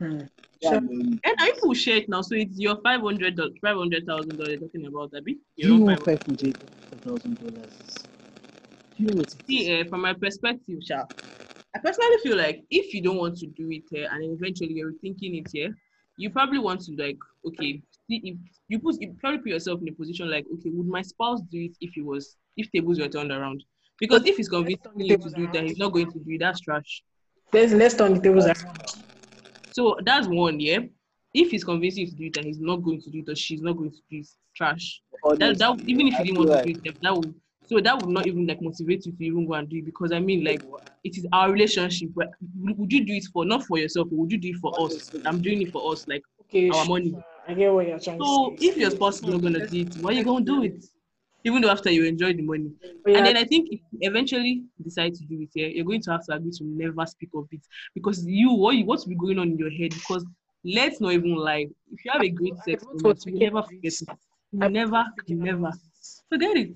Hmm. 0.00 0.22
yeah, 0.60 0.80
man. 0.80 1.20
And 1.24 1.34
I 1.38 1.50
people 1.52 1.74
share 1.74 1.96
it 1.98 2.08
now, 2.08 2.22
so 2.22 2.34
it's 2.34 2.58
your 2.58 2.80
five 2.82 3.00
hundred 3.00 3.40
five 3.62 3.76
hundred 3.76 4.06
thousand 4.06 4.38
dollars 4.38 4.60
talking 4.60 4.86
about, 4.86 5.12
Abby. 5.16 5.34
Do 5.56 5.68
you 5.68 5.74
own 5.74 5.80
know 5.80 5.86
five 5.96 6.04
five 6.04 6.24
hundred 6.26 6.56
thousand 7.04 7.38
dollars? 7.38 8.06
Do 8.96 9.02
you 9.04 9.10
know 9.10 9.16
what? 9.18 9.30
See, 9.46 9.80
uh, 9.80 9.84
from 9.88 10.02
my 10.02 10.14
perspective, 10.14 10.78
Sha, 10.82 11.02
I 11.74 11.78
personally 11.78 12.18
feel 12.22 12.36
like 12.36 12.64
if 12.70 12.94
you 12.94 13.02
don't 13.02 13.18
want 13.18 13.36
to 13.38 13.46
do 13.46 13.70
it 13.70 13.82
here 13.90 14.08
and 14.10 14.24
eventually 14.24 14.72
you're 14.72 14.92
thinking 15.02 15.36
it 15.36 15.48
here, 15.52 15.76
you 16.16 16.30
probably 16.30 16.58
want 16.58 16.80
to 16.82 16.92
like, 16.96 17.18
okay, 17.46 17.82
see 18.08 18.20
if 18.24 18.36
you 18.68 18.78
put 18.78 19.00
you 19.00 19.14
probably 19.20 19.38
put 19.38 19.48
yourself 19.48 19.80
in 19.82 19.88
a 19.88 19.92
position 19.92 20.30
like, 20.30 20.46
okay, 20.54 20.70
would 20.70 20.86
my 20.86 21.02
spouse 21.02 21.40
do 21.50 21.60
it 21.60 21.76
if 21.80 21.96
it 21.96 22.04
was 22.04 22.36
if 22.56 22.70
tables 22.72 22.98
were 22.98 23.08
turned 23.08 23.30
around? 23.32 23.62
Because 23.98 24.22
if 24.26 24.36
he's 24.36 24.48
convincing 24.48 24.90
you 24.96 25.16
to 25.16 25.30
do 25.30 25.44
it 25.44 25.56
and 25.56 25.68
he's 25.68 25.78
not 25.78 25.92
going 25.92 26.10
to 26.10 26.18
do 26.18 26.30
it, 26.32 26.38
that's 26.40 26.60
trash. 26.60 27.02
There's 27.52 27.72
less 27.72 27.96
turn 27.96 28.14
the 28.14 28.20
tables 28.20 28.46
around. 28.46 28.80
So 29.70 29.96
that's 30.04 30.26
one, 30.26 30.60
yeah. 30.60 30.80
If 31.34 31.50
he's 31.50 31.64
convincing 31.64 32.04
you 32.04 32.10
to 32.10 32.16
do 32.16 32.24
it 32.26 32.36
and 32.36 32.46
he's 32.46 32.60
not 32.60 32.76
going 32.76 33.00
to 33.02 33.10
do 33.10 33.18
it 33.18 33.28
or 33.28 33.36
she's 33.36 33.60
not 33.60 33.76
going 33.76 33.90
to 33.90 33.96
do 33.96 34.02
it, 34.10 34.20
it's 34.20 34.36
trash. 34.54 35.02
That, 35.38 35.58
that 35.58 35.76
even 35.86 36.08
if 36.08 36.18
you 36.18 36.24
didn't 36.26 36.38
want 36.38 36.64
to 36.64 36.72
do 36.72 36.80
it, 36.84 36.96
that 37.02 37.16
would 37.16 37.34
so 37.66 37.80
that 37.80 38.00
would 38.00 38.10
not 38.10 38.26
even 38.26 38.46
like 38.46 38.62
motivate 38.62 39.04
you 39.06 39.12
to 39.12 39.24
even 39.24 39.46
go 39.46 39.54
and 39.54 39.68
do 39.68 39.78
it 39.78 39.84
because 39.84 40.12
I 40.12 40.20
mean 40.20 40.44
like 40.44 40.62
it 41.02 41.16
is 41.16 41.26
our 41.32 41.50
relationship. 41.50 42.10
But 42.14 42.28
would 42.58 42.92
you 42.92 43.04
do 43.04 43.12
it 43.14 43.24
for 43.32 43.44
not 43.44 43.64
for 43.64 43.76
yourself? 43.78 44.08
Would 44.12 44.30
you 44.30 44.38
do 44.38 44.48
it 44.50 44.56
for 44.56 44.72
us? 44.84 45.10
I'm 45.24 45.42
doing 45.42 45.62
it 45.62 45.72
for 45.72 45.92
us, 45.92 46.06
like 46.06 46.22
Okay, 46.42 46.70
our 46.70 46.84
money. 46.84 47.14
I 47.48 47.54
get 47.54 47.72
what 47.72 47.88
you're 47.88 47.98
trying 47.98 48.18
So 48.22 48.50
to 48.50 48.62
say. 48.62 48.68
if 48.68 48.76
your 48.76 48.90
spouse 48.90 49.16
is 49.16 49.22
not 49.24 49.42
gonna 49.42 49.66
do 49.66 49.80
it, 49.80 49.96
why 50.00 50.10
are 50.10 50.14
you 50.14 50.24
gonna 50.24 50.44
do 50.44 50.62
it? 50.62 50.84
Even 51.46 51.62
though 51.62 51.70
after 51.70 51.90
you 51.90 52.04
enjoy 52.04 52.32
the 52.34 52.42
money. 52.42 52.72
Yeah, 53.06 53.18
And 53.18 53.26
then 53.26 53.36
I 53.36 53.44
think 53.44 53.68
if 53.70 53.80
you 53.92 53.98
eventually 54.00 54.64
decide 54.82 55.14
to 55.14 55.24
do 55.24 55.40
it, 55.42 55.50
here, 55.54 55.68
you're 55.68 55.84
going 55.84 56.02
to 56.02 56.10
have 56.10 56.26
to 56.26 56.32
agree 56.34 56.50
to 56.50 56.64
never 56.64 57.06
speak 57.06 57.30
of 57.34 57.46
it 57.52 57.60
because 57.94 58.26
you 58.26 58.52
what 58.52 58.74
you 58.74 58.84
what's 58.84 59.04
be 59.04 59.14
going 59.14 59.38
on 59.38 59.52
in 59.52 59.58
your 59.58 59.70
head. 59.70 59.90
Because 59.90 60.26
let's 60.64 61.00
not 61.00 61.12
even 61.12 61.36
lie, 61.36 61.68
if 61.92 62.04
you 62.04 62.10
have 62.10 62.22
a 62.22 62.28
great 62.28 62.56
sex, 62.64 62.82
I 62.82 62.92
vote 62.92 63.02
moment, 63.02 63.24
you 63.26 63.38
never 63.38 63.62
forget 63.62 63.84
it. 63.84 64.02
it. 64.02 64.08
I 64.60 64.68
Never, 64.68 65.04
for 65.28 65.34
never 65.34 65.58
about 65.58 65.74
it. 65.74 65.80
forget 66.28 66.56
it. 66.56 66.70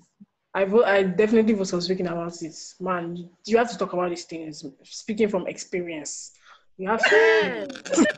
I 0.54 0.64
vote, 0.64 0.84
I 0.84 1.02
definitely 1.02 1.54
was 1.54 1.70
speaking 1.84 2.06
about 2.06 2.38
this. 2.38 2.76
Man, 2.80 3.28
you 3.46 3.56
have 3.56 3.70
to 3.72 3.76
talk 3.78 3.92
about 3.92 4.10
these 4.10 4.24
things. 4.24 4.64
Speaking 4.84 5.28
from 5.28 5.48
experience. 5.48 6.32
You 6.78 6.88
have 6.88 7.02
to 7.10 7.16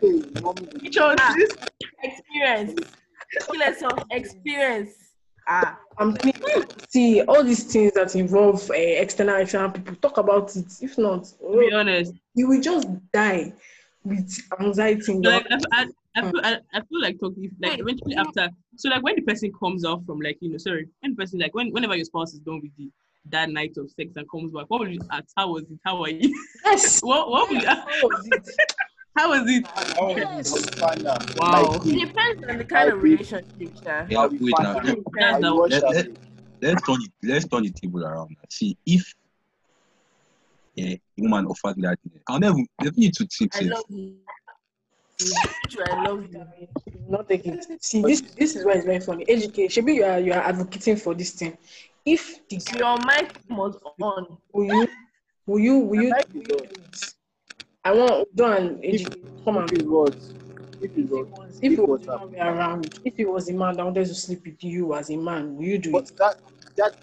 Hey, 0.00 0.22
mommy, 0.42 0.68
Which 0.82 0.98
one? 0.98 1.16
Experience. 2.02 2.74
Kill 3.50 3.62
us 3.62 3.82
of 3.82 4.04
experience. 4.10 5.01
Ah. 5.54 5.78
I'm 5.98 6.14
thinking, 6.14 6.64
see 6.88 7.20
all 7.22 7.44
these 7.44 7.64
things 7.70 7.92
that 7.92 8.16
involve 8.16 8.68
uh, 8.70 8.74
external 8.74 9.36
external 9.36 9.70
people. 9.70 9.94
Talk 9.96 10.16
about 10.18 10.56
it. 10.56 10.64
If 10.80 10.96
not, 10.96 11.24
To 11.24 11.58
be 11.58 11.72
honest, 11.72 12.14
you 12.34 12.48
will 12.48 12.60
just 12.60 12.88
die 13.12 13.52
with 14.02 14.30
anxiety. 14.58 15.12
like 15.18 15.46
I, 16.16 16.22
feel 16.30 16.40
I, 16.42 16.58
I 16.74 16.80
feel 16.80 17.00
like 17.00 17.20
talking 17.20 17.50
like 17.62 17.78
eventually 17.78 18.16
after 18.16 18.50
so 18.76 18.88
like 18.88 19.02
when 19.02 19.16
the 19.16 19.22
person 19.22 19.52
comes 19.62 19.84
out 19.84 20.04
from 20.06 20.18
like 20.20 20.38
you 20.40 20.50
know 20.50 20.58
sorry 20.58 20.88
when 21.00 21.12
the 21.12 21.16
person 21.16 21.38
like 21.38 21.54
when 21.54 21.70
whenever 21.70 21.94
your 21.94 22.04
spouse 22.04 22.34
is 22.34 22.40
done 22.40 22.60
with 22.62 22.72
the 22.76 22.90
that 23.30 23.48
night 23.48 23.74
of 23.76 23.88
sex 23.90 24.10
and 24.16 24.28
comes 24.30 24.52
back 24.52 24.64
what 24.68 24.80
will 24.80 24.88
you 24.88 25.00
ask 25.12 25.28
how 25.36 25.52
was 25.52 25.62
it 25.62 25.78
how 25.84 26.02
are 26.02 26.10
you 26.10 26.28
Yes. 26.64 27.00
what 27.08 27.30
what 27.30 27.48
will 27.48 27.58
you 27.58 27.66
ask 27.66 27.80
How 27.88 28.08
was 28.08 28.28
it? 28.32 28.46
How 29.16 29.30
was 29.30 29.42
it 29.50 29.66
I'll 29.76 30.86
find 30.88 31.06
out. 31.06 31.38
Wow. 31.38 31.62
Like, 31.72 31.86
It 31.86 32.06
depends 32.06 32.44
on 32.48 32.58
the 32.58 32.64
kind 32.64 32.88
of 32.88 32.94
I 32.94 32.96
agree. 32.98 33.10
relationship, 33.12 33.72
yeah. 33.84 34.06
Yeah, 34.08 34.26
wait 34.26 34.54
now. 34.60 34.72
now. 34.74 34.82
Let, 34.82 34.96
That's 35.14 35.36
I 35.36 35.40
the- 35.40 35.54
watch 35.54 35.70
let, 35.70 35.82
that 35.82 35.90
let, 35.90 36.06
movie. 36.08 36.18
let's 36.62 36.82
turn 36.86 37.02
it 37.02 37.10
let's 37.22 37.46
turn 37.48 37.62
the 37.64 37.70
table 37.70 38.04
around. 38.04 38.30
now. 38.30 38.44
See 38.48 38.76
if 38.86 39.14
a 40.78 40.98
woman 41.18 41.46
offered 41.46 41.76
me 41.76 41.82
that 41.82 41.98
I'll 42.28 42.38
never 42.40 42.56
let 42.82 42.96
me 42.96 43.10
to 43.10 43.26
think 43.26 43.54
I 43.56 43.60
love 43.66 43.84
you. 43.90 44.16
I 45.86 46.02
love 46.02 46.22
you. 46.32 46.46
You 46.58 46.68
Not 47.08 47.28
take 47.28 47.46
it. 47.46 47.66
See, 47.84 48.00
this 48.02 48.22
this 48.22 48.56
is 48.56 48.64
why 48.64 48.72
it's 48.72 48.86
very 48.86 49.00
funny. 49.00 49.24
Educate. 49.28 49.70
Should 49.72 49.86
you 49.86 50.04
are 50.04 50.18
you 50.18 50.32
are 50.32 50.40
advocating 50.42 50.96
for 50.96 51.14
this 51.14 51.32
thing. 51.32 51.56
If 52.04 52.48
the 52.48 52.56
Your 52.78 52.96
mic 53.06 53.36
was 53.50 53.76
on. 54.00 54.38
will 54.52 54.64
you 54.64 54.88
will 55.46 55.58
you 55.60 55.78
will 55.78 56.02
you, 56.02 56.10
will 56.10 56.24
you 56.34 56.42
though. 56.48 56.56
do 56.56 56.64
it? 56.64 57.14
I 57.84 57.92
want 57.92 58.28
John 58.36 58.52
and 58.56 58.84
educate. 58.84 59.24
Come 59.44 59.56
on. 59.56 59.64
If 59.64 59.72
it 59.72 59.86
was, 59.86 60.34
if 60.80 60.90
If 60.92 60.96
it 60.96 60.98
it 60.98 61.10
was, 61.10 61.26
was, 61.28 61.58
if 61.62 61.72
if 61.72 61.78
it 61.78 61.88
was 61.88 62.00
was 62.00 62.06
the 62.06 62.12
other 62.12 62.26
way 62.28 62.38
around, 62.38 63.00
if 63.04 63.14
it 63.18 63.28
was 63.28 63.48
a 63.48 63.52
man 63.54 63.76
that 63.76 63.84
wanted 63.84 64.06
to 64.06 64.14
sleep 64.14 64.44
with 64.44 64.62
you 64.62 64.94
as 64.94 65.10
a 65.10 65.16
man, 65.16 65.56
will 65.56 65.64
you 65.64 65.78
do 65.78 65.90
but 65.90 66.04
it? 66.10 66.16
that 66.18 66.36
that 66.76 66.96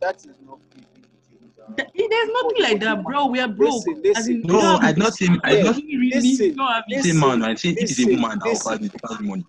that 0.00 0.16
is 0.16 0.26
not 0.44 0.58
flipping 0.72 1.02
the 1.02 1.30
tables 1.30 1.58
around. 1.58 1.72
Uh, 1.72 1.76
Th- 1.76 1.88
eh, 2.04 2.08
there's 2.10 2.28
nothing 2.32 2.62
like 2.62 2.80
that 2.80 3.04
bro 3.04 3.26
we 3.26 3.38
are 3.40 3.48
broke 3.48 3.86
Listen, 3.86 4.02
As 4.16 4.28
in, 4.28 4.34
listen. 4.42 4.42
we 4.42 4.48
No, 4.48 4.78
I 4.82 4.90
it. 4.90 4.96
not 4.98 5.14
saying 5.14 5.40
I 5.44 5.54
Yeah. 5.54 5.62
not 5.62 5.76
really 5.76 6.10
listen, 6.12 6.46
we 6.46 6.54
don't 6.54 6.66
have 6.66 6.84
it. 6.88 6.96
listen, 6.96 7.20
man, 7.20 7.42
I 7.44 7.54
say 7.54 7.68
if 7.70 7.78
it's 7.78 8.00
a 8.00 8.06
woman 8.06 8.38
that 8.40 8.44
listen. 8.48 8.72
offers 8.72 8.80
me 9.20 9.26
money. 9.28 9.46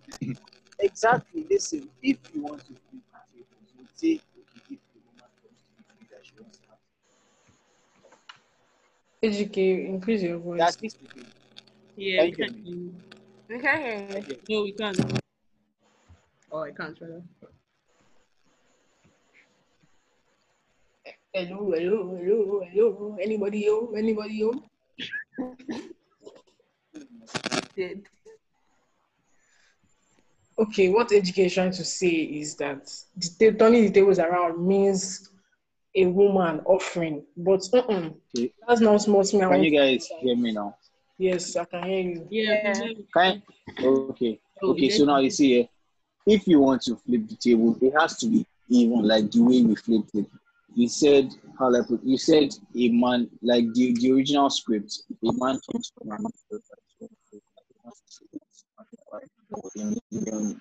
Exactly. 0.80 1.46
Listen, 1.50 1.90
if 2.04 2.18
you 2.34 2.42
want 2.44 2.60
to 2.60 2.68
flip 2.68 2.80
the 2.92 3.34
tables, 3.34 3.74
you 3.80 3.86
say, 3.96 4.14
okay, 4.14 4.22
if 4.70 4.80
the 4.94 5.00
woman 5.02 5.30
comes 5.42 5.62
to 5.66 5.74
you 6.00 6.08
that 6.12 6.20
she 6.24 6.34
wants 6.40 6.58
to 6.60 6.64
have 6.70 6.78
Educate, 9.26 9.86
increase 9.88 10.22
your 10.22 10.38
voice. 10.38 10.60
that's 10.60 10.76
the 10.76 10.90
speaking. 10.90 11.26
yeah 11.96 12.24
we 12.24 12.32
can't 12.32 12.58
you. 12.66 12.94
We 13.50 13.60
can't 13.60 13.82
hear 13.82 14.24
you. 14.28 14.38
no 14.50 14.62
we 14.64 14.72
can't 14.72 15.00
oh 16.52 16.62
I 16.62 16.72
can't 16.72 16.98
rather. 17.02 17.24
Hello, 21.34 21.72
hello, 21.76 22.16
hello, 22.16 22.64
hello. 22.72 23.18
Anybody 23.22 23.60
yo? 23.66 23.92
Anybody 23.98 24.36
yo? 24.36 24.52
Did. 27.76 28.08
Okay, 30.58 30.88
what 30.90 31.12
education 31.12 31.46
is 31.48 31.54
trying 31.54 31.72
to 31.72 31.84
say 31.84 32.16
is 32.40 32.56
that 32.56 32.90
the 33.18 33.52
ta- 33.52 33.58
turning 33.58 33.84
the 33.84 33.92
tables 33.92 34.20
around 34.20 34.66
means 34.66 35.30
a 35.96 36.06
woman 36.08 36.62
offering, 36.66 37.24
but 37.38 37.62
uh-uh, 37.74 38.10
Okay. 38.36 38.52
that's 38.68 38.82
not 38.82 39.02
small 39.02 39.24
thing. 39.24 39.42
Can 39.42 39.64
you 39.64 39.72
guys 39.72 40.08
hear 40.22 40.36
me 40.36 40.52
now? 40.52 40.76
Yes, 41.18 41.56
I 41.56 41.66
can 41.66 41.84
hear 41.84 42.00
you. 42.02 42.28
yeah, 42.30 42.84
Yeah. 42.84 42.94
Can 43.14 43.42
okay. 43.84 44.40
Oh, 44.62 44.72
Okay, 44.72 44.90
so 44.90 45.06
now 45.06 45.20
you 45.20 45.30
see 45.30 45.62
eh, 45.62 45.66
if 46.26 46.48
you 46.48 46.60
want 46.60 46.82
to 46.84 46.96
flip 46.98 47.28
the 47.28 47.36
table, 47.36 47.78
it 47.82 47.94
has 48.00 48.18
to 48.18 48.28
be 48.28 48.46
even 48.70 49.04
like 49.08 49.32
the 49.32 49.42
way 49.42 49.64
we 49.64 49.76
flipped 49.76 50.16
it. 50.16 50.26
You 50.74 50.90
said 50.90 51.30
how 51.58 51.70
like 51.72 51.86
you 52.04 52.18
said 52.18 52.50
a 52.76 52.90
man 52.90 53.30
like 53.42 53.66
the, 53.74 53.94
the 53.94 54.12
original 54.12 54.50
script, 54.50 55.04
a 55.24 55.32
man 55.34 55.60
talks 55.72 55.92
to 55.92 56.04
a 56.04 56.08
man 56.08 56.20
for 56.50 56.58
a 59.78 60.56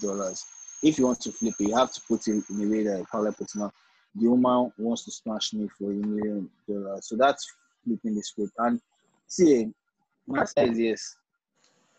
dollars. 0.00 0.44
If 0.82 0.98
you 0.98 1.06
want 1.06 1.20
to 1.22 1.32
flip 1.32 1.54
it, 1.58 1.68
you 1.68 1.76
have 1.76 1.92
to 1.92 2.00
put 2.06 2.28
it 2.28 2.44
in 2.50 2.60
a 2.62 2.70
way 2.70 2.84
that 2.84 3.06
how 3.10 3.22
like 3.22 3.36
put 3.36 3.48
it 3.54 3.58
now. 3.58 3.72
The 4.14 4.28
woman 4.28 4.72
wants 4.78 5.04
to 5.06 5.10
smash 5.10 5.52
me 5.52 5.68
for 5.78 5.90
a 5.90 5.94
million 5.94 6.48
dollars. 6.68 7.06
So 7.08 7.16
that's 7.16 7.44
flipping 7.84 8.14
the 8.14 8.22
script. 8.22 8.52
And 8.58 8.80
see, 9.26 9.62
eh, 9.62 9.66
my 10.26 10.40
answer 10.40 10.60
is 10.64 10.78
yes. 10.78 11.16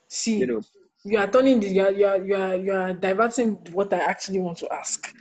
See, 0.07 0.39
Get 0.39 0.51
up. 0.51 0.63
you 1.03 1.17
are 1.17 1.27
turning 1.27 1.59
the 1.59 1.67
you 1.67 1.83
are, 1.83 1.91
you 1.91 2.05
are 2.05 2.17
you 2.17 2.35
are 2.35 2.55
you 2.55 2.71
are 2.73 2.93
diverting 2.93 3.51
what 3.73 3.93
I 3.93 3.97
actually 3.99 4.39
want 4.39 4.57
to 4.59 4.71
ask. 4.73 5.13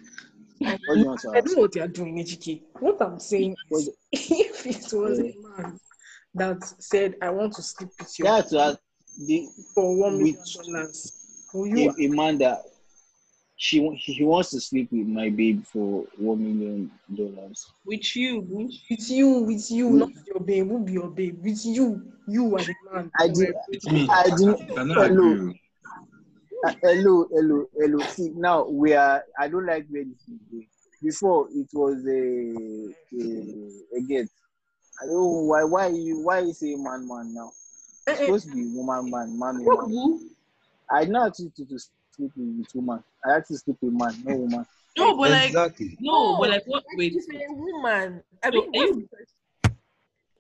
What 0.61 0.95
do 0.95 1.01
you 1.01 1.07
want 1.07 1.21
to 1.23 1.31
I 1.35 1.39
ask? 1.39 1.47
know 1.47 1.63
what 1.63 1.75
you 1.75 1.83
are 1.83 1.89
doing, 1.89 2.17
Ejike. 2.19 2.63
What 2.79 3.03
I'm 3.03 3.19
saying 3.19 3.57
is, 3.73 3.91
if 4.13 4.67
it 4.67 4.93
was 4.97 5.19
a 5.19 5.35
man 5.43 5.81
that 6.35 6.63
said, 6.79 7.17
"I 7.21 7.31
want 7.31 7.55
to 7.55 7.63
sleep 7.63 7.91
with 7.99 8.19
you 8.19 8.27
Yeah, 8.27 8.41
to 8.43 8.59
ask 8.61 8.79
the 9.27 9.49
for 9.75 9.97
one 9.97 10.19
million 10.19 10.37
Which- 10.37 10.55
dollars," 10.55 11.13
will 11.53 11.67
you 11.67 11.91
a, 11.91 12.05
a 12.05 12.09
man 12.09 12.39
that 12.39 12.63
she 13.57 13.89
he 13.97 14.25
wants 14.25 14.51
to 14.51 14.61
sleep 14.61 14.91
with 14.93 15.07
my 15.07 15.31
babe 15.31 15.65
for 15.65 16.05
one 16.19 16.43
million 16.43 16.91
dollars. 17.15 17.67
with 17.85 18.17
you 18.17 18.43
boo. 18.43 18.69
with 18.91 19.11
you, 19.11 19.29
with 19.43 19.71
you, 19.71 19.91
Mm. 19.91 19.99
not 19.99 20.11
your 20.27 20.41
babe, 20.41 20.69
who 20.69 20.79
be 20.85 20.93
your 20.93 21.09
babe, 21.09 21.43
with 21.43 21.65
you, 21.65 22.03
you 22.27 22.59
as 22.59 22.69
a 22.69 22.75
man. 22.93 23.11
I 23.19 23.29
did. 23.29 23.55
It's 23.69 23.87
me. 23.87 24.09
I 24.11 24.25
didn't. 24.31 24.61
Hello, 24.69 25.53
uh, 26.67 26.73
hello, 26.83 27.27
hello, 27.31 27.67
hello. 27.79 27.99
See 28.07 28.31
now 28.35 28.65
we 28.67 28.95
are. 28.95 29.23
I 29.39 29.49
don't 29.49 29.67
like 29.67 29.87
where 29.89 30.05
this 30.05 30.29
is 30.29 30.41
going. 30.51 30.67
Before 31.03 31.49
it 31.51 31.69
was 31.73 32.05
a 32.07 32.95
a, 33.15 33.97
a 33.99 34.01
get. 34.09 34.29
I 35.03 35.07
don't 35.07 35.15
know 35.15 35.43
why. 35.47 35.65
Why 35.65 35.89
you? 35.89 36.23
Why 36.25 36.41
you 36.41 36.53
say 36.55 36.75
man 36.77 37.07
man 37.07 37.35
now? 37.35 37.53
It's 38.07 38.19
supposed 38.21 38.49
to 38.49 38.55
be 38.55 38.65
woman 38.75 39.11
man 39.11 39.39
man 39.39 39.63
woman. 39.65 39.91
Boo. 39.91 40.21
I 40.91 41.05
know 41.05 41.31
to 41.31 41.51
to, 41.51 41.67
to 41.67 41.79
sleep 42.17 42.33
with 42.37 42.75
woman. 42.75 43.03
I 43.25 43.29
like 43.31 43.47
to 43.49 43.57
sleep 43.59 43.77
with 43.81 43.93
man, 43.93 44.15
no 44.25 44.37
woman. 44.37 44.67
no 44.97 45.17
but 45.17 45.31
like 45.31 45.47
Exactly. 45.49 45.97
no 46.01 46.37
but 46.39 46.51
like 46.51 46.65
what 46.67 46.85
wait 46.97 47.13
She's 47.13 47.29
a 47.29 47.53
woman. 47.53 48.23
I 48.43 48.51
So, 48.51 48.53
mean, 48.53 48.71
are 48.75 48.87
you- 48.87 49.09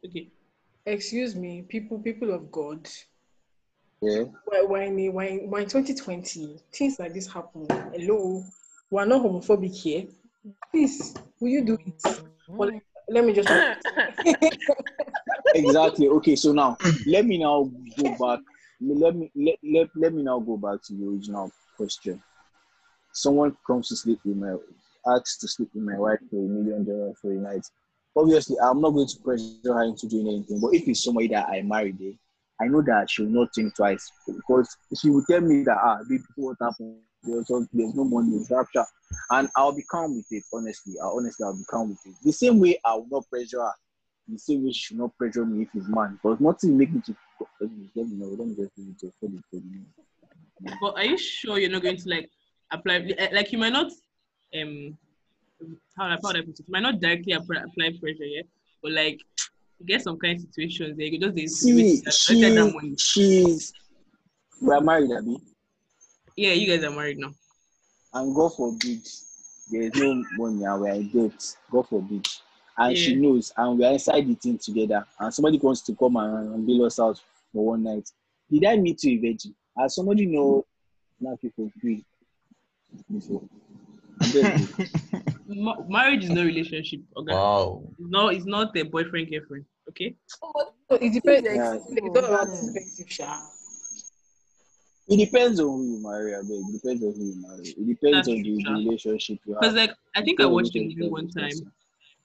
okay 0.07 0.28
Excuse 0.87 1.35
me, 1.35 1.62
people, 1.66 1.99
people 1.99 2.31
of 2.35 2.52
God. 2.52 2.87
Yeah. 4.02 4.25
Why, 4.45 4.62
why, 4.66 4.83
in, 4.83 5.12
why, 5.14 5.25
in- 5.28 5.50
why 5.50 5.61
in 5.62 5.66
2020 5.69 6.59
things 6.71 6.99
like 6.99 7.14
this 7.14 7.26
happen? 7.26 7.66
Hello, 7.95 8.45
we 8.90 9.00
are 9.00 9.07
not 9.07 9.23
homophobic 9.23 9.75
here. 9.75 10.04
Please, 10.71 11.14
will 11.40 11.49
you 11.49 11.64
do 11.64 11.78
it? 11.87 12.02
Well, 12.47 12.71
let 13.09 13.25
me 13.25 13.33
just. 13.33 13.49
exactly. 15.54 16.09
Okay, 16.09 16.37
so 16.37 16.52
now 16.52 16.76
let 17.07 17.25
me 17.25 17.38
now 17.38 17.71
go 17.97 18.14
back. 18.21 18.40
Let 18.81 19.16
me 19.16 19.31
let, 19.35 19.57
let, 19.64 19.88
let 19.97 20.12
me 20.12 20.23
now 20.23 20.38
go 20.38 20.59
back 20.59 20.83
to 20.83 20.93
the 20.95 21.07
original 21.07 21.50
question. 21.76 22.23
Someone 23.12 23.57
comes 23.66 23.88
to 23.88 23.97
sleep 23.97 24.21
with 24.25 24.37
my 24.37 24.57
asks 25.07 25.37
to 25.38 25.49
sleep 25.49 25.71
with 25.75 25.85
my 25.85 25.99
wife 25.99 26.19
for 26.31 26.37
a 26.37 26.49
million 26.49 26.85
dollars 26.85 27.16
for 27.21 27.31
a 27.31 27.35
night. 27.35 27.66
Obviously, 28.16 28.57
I'm 28.62 28.81
not 28.81 28.90
going 28.90 29.09
to 29.09 29.19
pressure 29.21 29.45
her 29.64 29.83
into 29.83 30.09
doing 30.09 30.28
anything. 30.28 30.61
But 30.61 30.75
if 30.75 30.88
it's 30.88 31.04
somebody 31.04 31.28
that 31.28 31.49
I 31.49 31.62
married, 31.62 31.99
eh, 32.00 32.12
I 32.61 32.69
know 32.69 32.83
that 32.83 33.11
she 33.11 33.23
will 33.23 33.31
not 33.31 33.54
think 33.54 33.75
twice 33.75 34.11
because 34.26 34.76
she 35.00 35.11
will 35.11 35.25
tell 35.28 35.40
me 35.40 35.64
that 35.64 35.76
ah, 35.76 35.99
baby, 36.09 36.23
what 36.37 36.57
happened? 36.61 36.99
There's, 37.23 37.49
there's 37.73 37.95
no 37.95 38.04
money, 38.04 38.37
there's 38.37 38.50
rapture, 38.50 38.85
and 39.31 39.49
I'll 39.57 39.75
be 39.75 39.83
calm 39.85 40.14
with 40.14 40.26
it. 40.31 40.45
Honestly, 40.52 40.95
I 41.02 41.07
honestly 41.07 41.45
I'll 41.45 41.57
be 41.57 41.64
calm 41.71 41.90
with 41.90 42.00
it. 42.07 42.14
The 42.23 42.33
same 42.33 42.61
way 42.61 42.78
I 42.85 42.95
will 42.95 43.09
not 43.11 43.28
pressure 43.31 43.61
her 43.61 43.73
the 44.28 44.38
same 44.38 44.64
way 44.64 44.73
she 44.73 44.81
should 44.81 44.99
not 44.99 45.16
pressure 45.16 45.45
me 45.45 45.62
if 45.62 45.69
he's 45.73 45.88
man. 45.88 46.19
But 46.23 46.40
nothing 46.40 46.78
make 46.78 46.93
me 46.93 47.00
to 47.07 47.16
let 47.61 47.71
me 47.71 47.90
let 47.95 48.09
me 48.09 48.16
know. 48.16 48.28
Let 48.28 48.47
me 48.47 48.54
just 49.00 49.21
do 49.21 49.43
it 49.43 49.64
but 50.80 50.97
are 50.97 51.04
you 51.04 51.18
sure 51.18 51.59
you're 51.59 51.71
not 51.71 51.83
going 51.83 51.97
to 51.97 52.09
like 52.09 52.30
apply 52.71 53.11
like 53.33 53.52
you 53.52 53.59
might 53.59 53.73
not 53.73 53.90
um 54.61 54.97
how 55.97 56.06
I 56.06 56.16
put 56.21 56.37
it? 56.37 56.47
You 56.47 56.64
might 56.68 56.83
not 56.83 57.00
directly 57.00 57.33
apply, 57.33 57.56
apply 57.56 57.99
pressure, 58.00 58.25
yeah, 58.25 58.42
but 58.83 58.92
like 58.92 59.21
you 59.78 59.87
get 59.87 60.02
some 60.02 60.18
kind 60.18 60.37
of 60.37 60.42
situations 60.42 60.97
there. 60.97 61.06
You 61.06 61.18
just 61.18 61.59
See, 61.59 62.00
that 62.04 62.14
she 62.14 62.97
she's 62.97 63.73
we're 64.61 64.80
married, 64.80 65.11
Abby. 65.11 65.37
Yeah, 66.37 66.52
you 66.52 66.66
guys 66.66 66.85
are 66.85 66.90
married 66.90 67.18
now. 67.18 67.33
and 68.14 68.35
God 68.35 68.54
forbid 68.54 69.06
there 69.71 69.83
is 69.83 69.94
no 69.94 70.25
money 70.37 70.64
and 70.64 70.80
we 70.80 70.88
are 70.90 70.94
in 70.94 71.09
debt. 71.09 71.56
God 71.71 71.88
forbid. 71.88 72.26
And 72.76 72.97
she 72.97 73.14
knows, 73.14 73.52
and 73.56 73.78
we 73.78 73.85
are 73.85 73.92
inside 73.92 74.26
the 74.26 74.35
thing 74.35 74.59
together, 74.59 75.06
and 75.21 75.33
somebody 75.33 75.59
wants 75.59 75.83
to 75.83 75.94
come 75.94 76.16
and, 76.16 76.54
and 76.54 76.66
bail 76.66 76.85
us 76.85 76.99
out 76.99 77.21
for 77.52 77.66
one 77.66 77.85
night. 77.85 78.11
Did 78.50 78.64
I 78.64 78.76
meet 78.76 79.02
you 79.04 79.18
a 79.18 79.21
virgin? 79.21 79.54
As 79.78 79.95
somebody 79.95 80.26
know 80.26 80.64
now 81.21 81.37
people 81.40 81.71
agree 81.76 82.04
before. 83.12 83.43
Ma- 85.47 85.76
marriage 85.88 86.25
is 86.25 86.31
no 86.31 86.45
relationship. 86.45 87.00
Okay? 87.16 87.33
Wow. 87.35 87.83
It's 87.99 88.11
not. 88.11 88.35
It's 88.35 88.47
not 88.47 88.76
a 88.76 88.83
boyfriend 88.83 89.31
girlfriend. 89.31 89.64
Okay. 89.88 90.14
Oh, 90.43 90.73
so 90.90 90.97
it 90.97 91.12
depends. 91.12 91.45
Yeah. 91.45 91.78
It's 91.88 92.16
all 92.16 92.25
about 92.25 92.49
perspective, 92.49 93.07
it 95.07 95.16
depends 95.19 95.61
on 95.61 95.66
who 95.66 95.85
you 95.85 96.02
marry, 96.02 96.35
I 96.35 96.40
beg. 96.40 96.50
It 96.50 96.73
depends 96.83 97.04
on 97.04 97.12
who 97.12 97.25
you 97.25 97.43
marry. 97.47 97.69
It 97.69 97.87
depends 97.87 98.26
That's 98.26 98.28
on 98.28 98.43
the, 98.43 98.43
true, 98.43 98.62
the 98.64 98.85
relationship 98.85 99.38
you 99.45 99.52
have. 99.54 99.61
Because 99.61 99.78
have. 99.78 99.88
like 99.88 99.97
I 100.16 100.23
think 100.23 100.40
I 100.40 100.47
watched 100.47 100.75
a 100.76 100.81
movie 100.81 101.09
one 101.09 101.28
time, 101.28 101.45
person. 101.45 101.73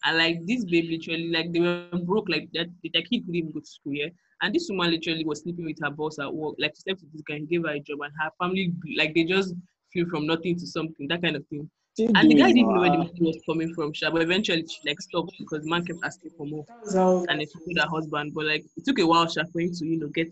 And 0.05 0.17
like 0.17 0.45
this 0.45 0.65
babe 0.65 0.89
literally 0.89 1.29
like 1.29 1.51
they 1.51 1.59
were 1.59 1.87
broke 2.03 2.29
like 2.29 2.49
that. 2.53 2.67
Their 2.93 3.03
kid 3.03 3.21
couldn't 3.21 3.35
even 3.35 3.51
go 3.51 3.59
to 3.59 3.65
school. 3.65 3.93
Yeah. 3.93 4.09
And 4.41 4.55
this 4.55 4.67
woman 4.69 4.91
literally 4.91 5.25
was 5.25 5.41
sleeping 5.41 5.65
with 5.65 5.79
her 5.83 5.91
boss 5.91 6.19
at 6.19 6.33
work. 6.33 6.55
Like 6.59 6.73
she 6.75 6.81
slept 6.81 7.01
with 7.01 7.11
this 7.11 7.21
guy 7.27 7.35
and 7.35 7.49
gave 7.49 7.63
her 7.63 7.73
a 7.73 7.79
job, 7.79 7.99
and 8.01 8.13
her 8.21 8.31
family 8.39 8.73
like 8.97 9.13
they 9.13 9.25
just 9.25 9.53
flew 9.91 10.05
from 10.05 10.25
nothing 10.25 10.57
to 10.57 10.67
something. 10.67 11.07
That 11.07 11.21
kind 11.21 11.35
of 11.35 11.45
thing. 11.47 11.69
And 11.99 12.31
the 12.31 12.35
guy 12.35 12.53
didn't 12.53 12.73
know 12.73 12.79
where 12.79 12.91
the 12.91 12.97
money 12.97 13.11
was 13.19 13.41
coming 13.45 13.73
from, 13.73 13.91
sha, 13.93 14.09
but 14.09 14.21
eventually 14.21 14.65
she 14.65 14.87
like 14.87 15.01
stopped 15.01 15.33
because 15.37 15.63
the 15.63 15.69
man 15.69 15.85
kept 15.85 15.99
asking 16.03 16.31
for 16.37 16.45
more. 16.45 16.65
How. 16.93 17.25
And 17.27 17.41
it 17.41 17.49
told 17.51 17.77
her 17.77 17.89
husband, 17.89 18.33
but 18.33 18.45
like 18.45 18.63
it 18.77 18.85
took 18.85 18.99
a 18.99 19.05
while 19.05 19.27
sha, 19.27 19.43
for 19.51 19.59
him 19.59 19.73
to, 19.73 19.85
you 19.85 19.99
know, 19.99 20.07
get 20.07 20.31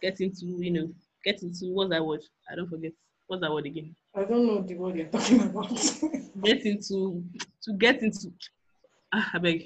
get 0.00 0.20
into, 0.20 0.46
you 0.46 0.70
know, 0.70 0.88
get 1.24 1.42
into 1.42 1.66
what's 1.74 1.90
that 1.90 2.04
word? 2.04 2.20
I 2.50 2.54
don't 2.54 2.68
forget. 2.68 2.92
What's 3.26 3.42
that 3.42 3.52
word 3.52 3.66
again? 3.66 3.94
I 4.14 4.24
don't 4.24 4.46
know 4.46 4.62
the 4.62 4.74
word 4.76 4.96
you're 4.96 5.08
talking 5.08 5.42
about. 5.50 5.78
Get 6.42 6.64
into 6.64 7.22
to 7.64 7.72
get 7.74 8.02
into 8.02 8.32
I 9.12 9.38
beg. 9.38 9.62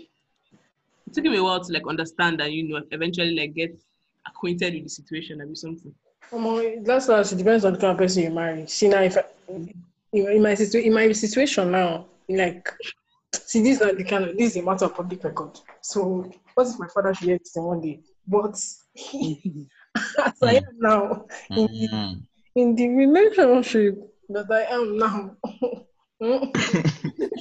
It 1.06 1.14
took 1.14 1.24
him 1.24 1.34
a 1.34 1.42
while 1.42 1.62
to 1.62 1.72
like 1.72 1.86
understand 1.88 2.40
and 2.40 2.52
you 2.52 2.68
know 2.68 2.82
eventually 2.90 3.34
like 3.36 3.54
get 3.54 3.78
acquainted 4.26 4.74
with 4.74 4.84
the 4.84 4.88
situation 4.88 5.40
and 5.40 5.50
be 5.50 5.56
something. 5.56 5.94
Omo, 6.32 6.84
that's 6.84 7.08
why 7.08 7.20
it 7.20 7.34
depends 7.36 7.64
on 7.64 7.72
the 7.74 7.78
kind 7.78 7.92
of 7.92 7.98
person 7.98 8.22
you 8.22 8.30
marry. 8.30 8.66
See 8.66 8.88
now, 8.88 9.02
if 9.02 9.18
I, 9.18 9.24
in, 9.48 9.74
in 10.12 10.42
my 10.42 10.54
situ- 10.54 10.78
in 10.78 10.94
my 10.94 11.10
situation 11.12 11.70
now, 11.72 12.06
like, 12.28 12.68
see, 13.34 13.62
this 13.62 13.76
is 13.76 13.82
not 13.82 13.96
the 13.96 14.04
kind 14.04 14.24
of 14.24 14.36
this 14.38 14.52
is 14.52 14.62
a 14.62 14.62
matter 14.62 14.84
of 14.86 14.94
public 14.94 15.22
record. 15.24 15.58
So, 15.82 16.30
what 16.54 16.66
if 16.68 16.78
my 16.78 16.86
father 16.88 17.12
should 17.14 17.28
hear 17.28 17.38
this 17.38 17.56
in 17.56 17.64
one 17.64 17.80
day? 17.80 18.00
But 18.26 18.54
as 18.54 20.42
I 20.42 20.54
am 20.54 20.78
now, 20.78 21.26
in 21.50 21.66
the, 21.66 21.88
Mm. 21.88 22.22
in 22.54 22.74
the 22.76 22.88
relationship 22.88 23.98
that 24.30 24.50
I 24.50 24.62
am 24.74 24.96
now, 24.96 25.36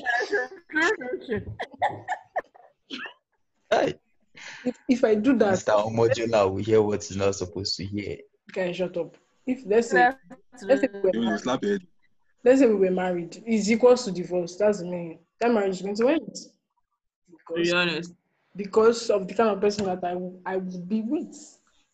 Hey, 3.70 3.94
if, 4.66 4.76
if 4.90 5.04
I 5.04 5.16
do 5.16 5.38
that, 5.38 5.54
Mr. 5.54 5.74
Omojola 5.86 6.52
will 6.52 6.64
hear 6.64 6.82
what 6.82 7.04
he's 7.04 7.18
not 7.18 7.36
supposed 7.36 7.76
to 7.78 7.86
hear. 7.86 8.18
can 8.54 8.74
shut 8.74 8.98
up. 8.98 9.16
If 9.46 9.64
let's 9.66 9.90
say 9.90 10.12
let's 10.64 10.82
say 10.82 10.90
we 10.94 11.00
were 11.02 11.12
married, 11.26 11.40
slap 11.40 11.64
your 11.64 11.80
let's 12.44 12.60
say 12.60 12.68
we 12.68 12.76
were 12.76 12.92
married, 12.92 13.42
it's 13.46 13.70
equals 13.70 14.06
to 14.06 14.12
divorce. 14.12 14.56
That's 14.56 14.80
the 14.80 14.86
meaning. 14.86 15.20
That 15.40 15.52
marriage 15.52 15.76
is 15.76 15.82
going 15.82 15.96
to 15.96 16.08
end. 16.10 16.36
To 16.36 16.50
Because 17.32 17.64
be 17.70 17.72
honest. 17.72 18.14
because 18.56 19.10
of 19.10 19.28
the 19.28 19.34
kind 19.34 19.50
of 19.50 19.62
person 19.62 19.86
that 19.86 20.04
I 20.04 20.18
I 20.46 20.58
would 20.58 20.88
be 20.88 21.02
with. 21.02 21.36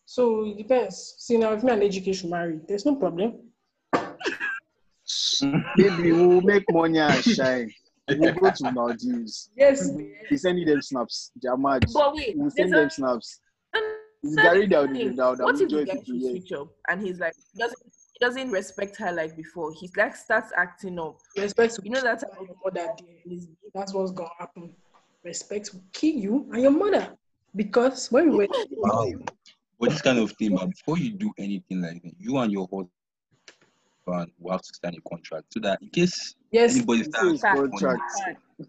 So 0.04 0.46
it 0.46 0.56
depends. 0.58 1.14
See 1.18 1.36
now, 1.36 1.52
if 1.52 1.62
me 1.62 1.72
and 1.72 1.82
Ejike 1.82 2.14
should 2.14 2.30
marry, 2.30 2.60
there's 2.66 2.86
no 2.86 2.96
problem. 2.96 3.38
Baby, 5.76 6.12
we'll 6.12 6.40
make 6.40 6.64
money 6.70 6.98
and 6.98 7.22
shine. 7.24 7.70
We'll 8.08 8.34
go 8.34 8.50
to 8.50 8.72
Maldives. 8.72 9.50
Yes. 9.56 9.90
We 10.30 10.36
send 10.36 10.58
you 10.58 10.64
them 10.66 10.82
snaps. 10.82 11.32
Jamad. 11.44 11.92
But 11.92 12.14
wait, 12.14 12.36
We'll 12.36 12.50
send 12.50 12.72
them 12.72 12.86
a- 12.86 12.90
snaps. 12.90 13.40
It's 13.74 14.34
Send 14.34 14.44
Gary 14.46 14.64
it 14.64 14.70
down 14.70 14.88
to 14.88 14.94
the 14.94 15.00
him. 15.00 15.16
down. 15.16 15.38
What 15.38 15.52
if 15.60 15.68
the 15.68 15.78
enjoy 15.78 15.84
guy 15.84 15.92
people 16.00 16.14
should 16.20 16.30
switch 16.30 16.52
up 16.52 16.68
and 16.88 17.00
he's 17.00 17.20
like 17.20 17.34
he 17.52 17.58
doesn't 17.60 17.78
he 17.84 18.18
doesn't 18.26 18.50
respect 18.50 18.96
her 18.96 19.12
like 19.12 19.36
before? 19.36 19.72
He's 19.72 19.96
like 19.96 20.16
starts 20.16 20.50
acting 20.56 20.98
up. 20.98 21.18
Respect 21.36 21.78
You 21.84 21.90
know 21.92 22.00
that 22.00 22.24
your 22.40 22.56
mother 22.64 22.88
dear. 22.96 23.38
That's 23.74 23.94
what's 23.94 24.10
gonna 24.10 24.28
happen. 24.40 24.74
Respect 25.22 25.70
will 25.72 25.82
kill 25.92 26.14
you 26.16 26.48
and 26.52 26.62
your 26.62 26.72
mother. 26.72 27.12
Because 27.54 28.10
when 28.10 28.30
we 28.30 28.36
were 28.38 28.48
Wow. 28.72 29.12
But 29.78 29.90
this 29.90 30.02
kind 30.02 30.18
of 30.18 30.32
thing, 30.32 30.56
but 30.56 30.68
before 30.70 30.98
you 30.98 31.12
do 31.12 31.30
anything 31.38 31.80
like 31.82 32.02
that, 32.02 32.12
you 32.18 32.36
and 32.38 32.50
your 32.50 32.62
husband 32.66 32.88
will 34.08 34.52
have 34.52 34.62
to 34.62 34.72
sign 34.82 34.94
a 34.96 35.08
contract 35.08 35.46
so 35.52 35.60
that 35.60 35.80
in 35.82 35.88
case 35.90 36.34
yes, 36.50 36.74
anybody 36.76 37.00
This 37.00 37.08
starts 37.08 37.34
is 37.34 37.40
contract. 37.42 38.02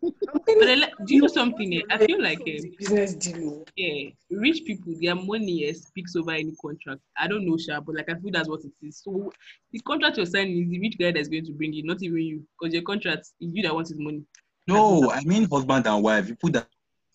I'm 0.01 0.11
But 0.31 0.45
telling 0.45 0.59
then, 0.67 0.79
like, 0.81 0.93
do 1.05 1.15
you 1.15 1.21
know 1.21 1.27
something? 1.27 1.73
Eh? 1.73 1.81
I 1.89 1.97
feel 2.05 2.21
like 2.21 2.41
eh, 2.47 2.59
a 2.59 2.75
business 2.77 3.15
deal. 3.15 3.49
oh. 3.49 3.65
yeah, 3.75 4.09
rich 4.29 4.63
people, 4.65 4.93
their 5.01 5.15
money 5.15 5.65
eh, 5.65 5.73
speaks 5.73 6.15
over 6.15 6.31
any 6.31 6.53
contract. 6.61 7.01
I 7.17 7.27
don't 7.27 7.45
know, 7.47 7.57
Sha, 7.57 7.79
but 7.79 7.95
like 7.95 8.09
I 8.09 8.13
feel 8.15 8.31
that's 8.31 8.47
what 8.49 8.61
it 8.63 8.71
is. 8.85 9.01
So 9.03 9.31
the 9.71 9.79
contract 9.79 10.17
you're 10.17 10.25
signing 10.27 10.63
is 10.63 10.69
the 10.69 10.79
rich 10.79 10.97
guy 10.99 11.11
that's 11.11 11.27
going 11.27 11.45
to 11.45 11.53
bring 11.53 11.73
it, 11.75 11.85
not 11.85 12.03
even 12.03 12.17
you, 12.17 12.43
because 12.59 12.73
your 12.73 12.83
contract 12.83 13.21
is 13.41 13.51
you 13.53 13.63
that 13.63 13.73
wants 13.73 13.89
his 13.89 13.99
money. 13.99 14.23
No, 14.67 15.09
I 15.11 15.21
mean 15.23 15.49
husband 15.49 15.87
and 15.87 16.03
wife. 16.03 16.27
You 16.29 16.35
put 16.35 16.53
that 16.53 16.67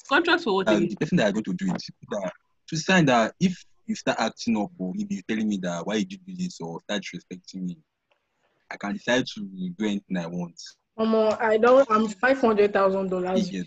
Contract 0.09 0.43
for 0.43 0.55
what? 0.57 0.69
uh, 0.69 0.73
again? 0.73 0.89
the 0.89 0.97
person 0.97 1.17
that 1.17 1.29
are 1.29 1.33
going 1.33 1.45
to 1.45 1.55
do 1.55 1.67
it. 1.67 1.83
you 1.89 1.95
put 2.09 2.21
that- 2.23 2.33
To 2.69 2.77
sign 2.77 3.07
that 3.07 3.35
if 3.41 3.65
you 3.87 3.95
start 3.95 4.19
acting 4.19 4.57
up 4.57 4.71
or 4.79 4.93
maybe 4.95 5.15
you're 5.17 5.25
telling 5.29 5.49
me 5.49 5.59
that 5.59 5.87
why 5.87 5.99
did 5.99 6.13
you 6.13 6.19
do 6.27 6.35
this 6.37 6.61
or 6.61 6.81
start 6.81 7.03
respecting 7.13 7.67
me, 7.67 7.79
I 8.71 8.77
can 8.77 8.95
decide 8.95 9.27
to 9.35 9.41
do 9.41 9.85
anything 9.85 10.17
I 10.17 10.27
want. 10.27 10.61
Um, 10.97 11.15
I 11.41 11.57
don't. 11.57 11.91
I'm 11.91 12.07
five 12.09 12.41
hundred 12.41 12.73
thousand 12.73 13.09
dollars. 13.09 13.51
get 13.51 13.67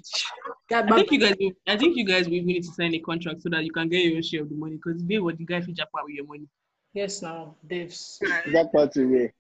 I 0.72 0.96
think 0.96 1.12
you 1.12 1.20
guys, 1.20 1.36
will, 1.40 1.52
I 1.68 1.78
think 1.78 1.98
you 1.98 2.06
guys 2.06 2.26
will 2.26 2.44
need 2.44 2.64
to 2.64 2.72
sign 2.72 2.94
a 2.94 3.00
contract 3.00 3.42
so 3.42 3.50
that 3.50 3.64
you 3.64 3.72
can 3.72 3.90
get 3.90 4.04
your 4.06 4.24
share 4.24 4.44
of 4.44 4.50
the 4.50 4.56
money. 4.56 4.76
Because 4.76 5.04
babe, 5.04 5.22
what 5.22 5.38
the 5.38 5.46
guy 5.46 5.62
feature 5.62 5.86
part 5.92 6.06
with 6.06 6.16
your 6.16 6.26
money. 6.26 6.48
Yes, 6.94 7.22
now, 7.22 7.56
devs. 7.68 8.18
That 8.52 8.72
part 8.74 8.96
away. 8.98 9.34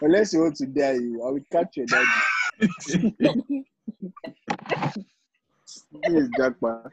Unless 0.00 0.32
you 0.32 0.40
want 0.40 0.56
to 0.56 0.66
die, 0.66 0.94
you 0.94 1.22
I 1.22 1.30
will 1.30 1.40
catch 1.52 1.76
your 1.76 1.86
daddy. 1.86 2.06
This 6.04 6.14
is 6.14 6.28
jackpot. 6.36 6.92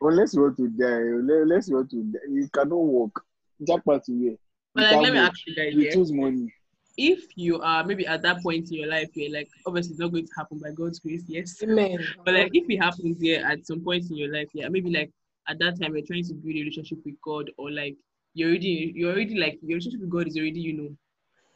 Unless 0.00 0.34
you 0.34 0.42
want 0.42 0.56
to 0.56 0.68
die, 0.68 1.42
unless 1.42 1.68
you 1.68 1.76
want 1.76 1.90
to 1.90 2.02
die, 2.04 2.18
you 2.30 2.48
cannot 2.52 2.76
walk. 2.76 3.24
Jackpot 3.66 4.02
away. 4.08 4.38
But 4.74 4.84
like, 4.84 5.02
let 5.02 5.12
me 5.12 5.18
ask 5.18 5.46
you 5.46 5.54
guys, 5.54 5.74
You 5.74 5.82
yeah, 5.82 5.92
choose 5.92 6.12
money. 6.12 6.52
If 7.00 7.24
you 7.34 7.60
are 7.62 7.82
maybe 7.82 8.06
at 8.06 8.20
that 8.20 8.42
point 8.42 8.70
in 8.70 8.76
your 8.76 8.88
life, 8.88 9.08
you're 9.14 9.32
like, 9.32 9.48
obviously 9.66 9.92
it's 9.92 10.00
not 10.00 10.12
going 10.12 10.26
to 10.26 10.32
happen 10.36 10.58
by 10.58 10.70
God's 10.70 10.98
grace, 10.98 11.24
yes. 11.26 11.62
Amen. 11.62 11.98
But 12.24 12.34
like, 12.34 12.50
if 12.52 12.68
it 12.68 12.76
happens 12.76 13.16
yeah, 13.20 13.50
at 13.50 13.66
some 13.66 13.80
point 13.80 14.10
in 14.10 14.16
your 14.16 14.30
life, 14.30 14.48
yeah, 14.52 14.68
maybe 14.68 14.90
like 14.90 15.10
at 15.48 15.58
that 15.60 15.80
time 15.80 15.96
you're 15.96 16.06
trying 16.06 16.24
to 16.24 16.34
build 16.34 16.56
a 16.56 16.58
relationship 16.58 16.98
with 17.06 17.14
God, 17.24 17.50
or 17.56 17.70
like 17.70 17.96
you're 18.34 18.50
already, 18.50 18.92
you're 18.94 19.12
already 19.12 19.38
like 19.38 19.58
your 19.62 19.78
relationship 19.78 20.00
with 20.00 20.10
God 20.10 20.28
is 20.28 20.36
already, 20.36 20.60
you 20.60 20.74
know, 20.74 20.96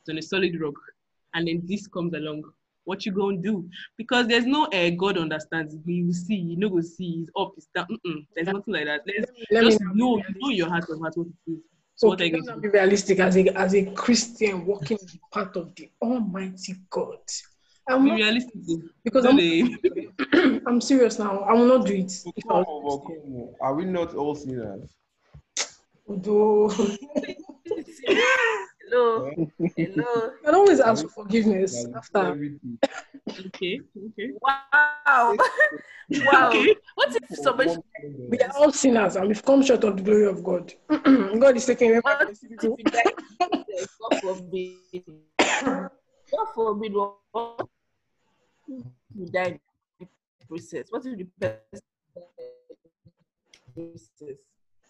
it's 0.01 0.09
on 0.09 0.17
a 0.17 0.23
solid 0.23 0.59
rock, 0.59 0.77
and 1.35 1.47
then 1.47 1.63
this 1.65 1.87
comes 1.87 2.15
along. 2.15 2.43
What 2.85 3.05
you 3.07 3.13
gonna 3.13 3.37
do? 3.37 3.69
Because 3.99 4.27
there's 4.27 4.47
no 4.47 4.65
uh, 4.67 4.91
God 4.91 5.19
understands. 5.19 5.75
You 5.87 6.07
will 6.07 6.13
see, 6.13 6.37
you 6.37 6.57
know, 6.57 6.69
go 6.71 6.81
see, 6.81 7.13
he's 7.19 7.31
up, 7.39 7.53
he's 7.55 7.69
down. 7.75 7.87
Mm-mm, 7.91 8.27
there's 8.35 8.49
nothing 8.49 8.75
like 8.75 8.85
that. 8.85 9.03
There's 9.07 9.27
Let 9.51 9.65
me 9.65 9.71
just 9.71 9.81
now 9.81 9.93
know, 9.95 10.23
know 10.37 10.49
your 10.51 10.69
heart 10.69 10.89
of 10.91 11.01
heart 11.01 11.15
what 11.17 11.27
it 11.27 11.53
is. 11.53 11.59
So 11.97 12.07
So 12.07 12.09
what 12.09 12.21
are 12.21 12.25
okay, 12.25 12.31
you 12.31 12.37
let's 12.37 12.49
not 12.49 12.61
be 12.61 12.69
realistic 12.69 13.21
as 13.21 13.37
a 13.37 13.49
as 13.57 13.75
a 13.75 13.85
Christian 13.93 14.67
walking 14.67 14.99
in 15.01 15.07
the 15.07 15.19
path 15.33 15.55
of 15.57 15.75
the 15.77 15.91
Almighty 16.03 16.75
God. 16.91 17.19
I'm 17.89 18.05
Be 18.05 18.11
not, 18.11 18.17
realistic. 18.17 18.61
because 19.05 19.25
I'm, 19.27 19.39
I'm 20.67 20.81
serious 20.81 21.19
now. 21.19 21.41
I 21.41 21.53
will 21.53 21.67
not 21.79 21.87
do 21.87 21.95
it. 21.95 22.13
I 22.27 22.31
come 22.43 22.51
on, 22.53 22.83
was 22.85 23.01
come 23.07 23.35
on. 23.35 23.55
Are 23.61 23.75
we 23.75 23.85
not 23.85 24.15
all 24.15 24.35
sinners? 24.35 24.91
Although 26.09 26.71
Hello. 28.95 29.35
Hello. 29.77 30.31
I 30.43 30.45
can 30.45 30.55
always 30.55 30.79
ask 30.81 31.03
for 31.03 31.09
forgiveness 31.25 31.85
after. 31.97 32.39
okay, 33.47 33.81
okay. 34.07 34.31
Wow. 34.41 35.37
wow. 36.27 36.49
Okay. 36.49 36.77
What 36.95 37.09
if 37.17 37.39
somebody 37.39 37.71
One 37.71 37.83
kind 38.01 38.15
of- 38.15 38.31
We 38.31 38.39
are 38.39 38.53
all 38.57 38.71
sinners 38.71 39.17
and 39.17 39.27
we've 39.27 39.45
come 39.45 39.63
short 39.65 39.83
of 39.83 39.97
the 39.97 40.03
glory 40.05 40.27
of 40.27 40.45
God. 40.45 40.73
God 40.89 41.57
is 41.57 41.67
taking 41.67 41.91
away 41.91 42.01
my 42.05 42.15
what 42.15 42.31
if 42.31 42.43
responsibility. 42.43 42.85
you 42.85 42.91
die? 42.93 43.13
God 44.01 44.21
forbid. 44.21 45.05
God 46.31 46.47
forbid. 46.55 46.93
What 46.95 47.69
if 48.69 48.85
you 49.17 49.27
die 49.27 49.59
in 50.01 50.09
the 50.41 50.47
process? 50.49 50.87
What 50.91 51.05
if 51.05 51.19
the 51.19 51.25
person 51.41 51.81
process? 53.75 54.39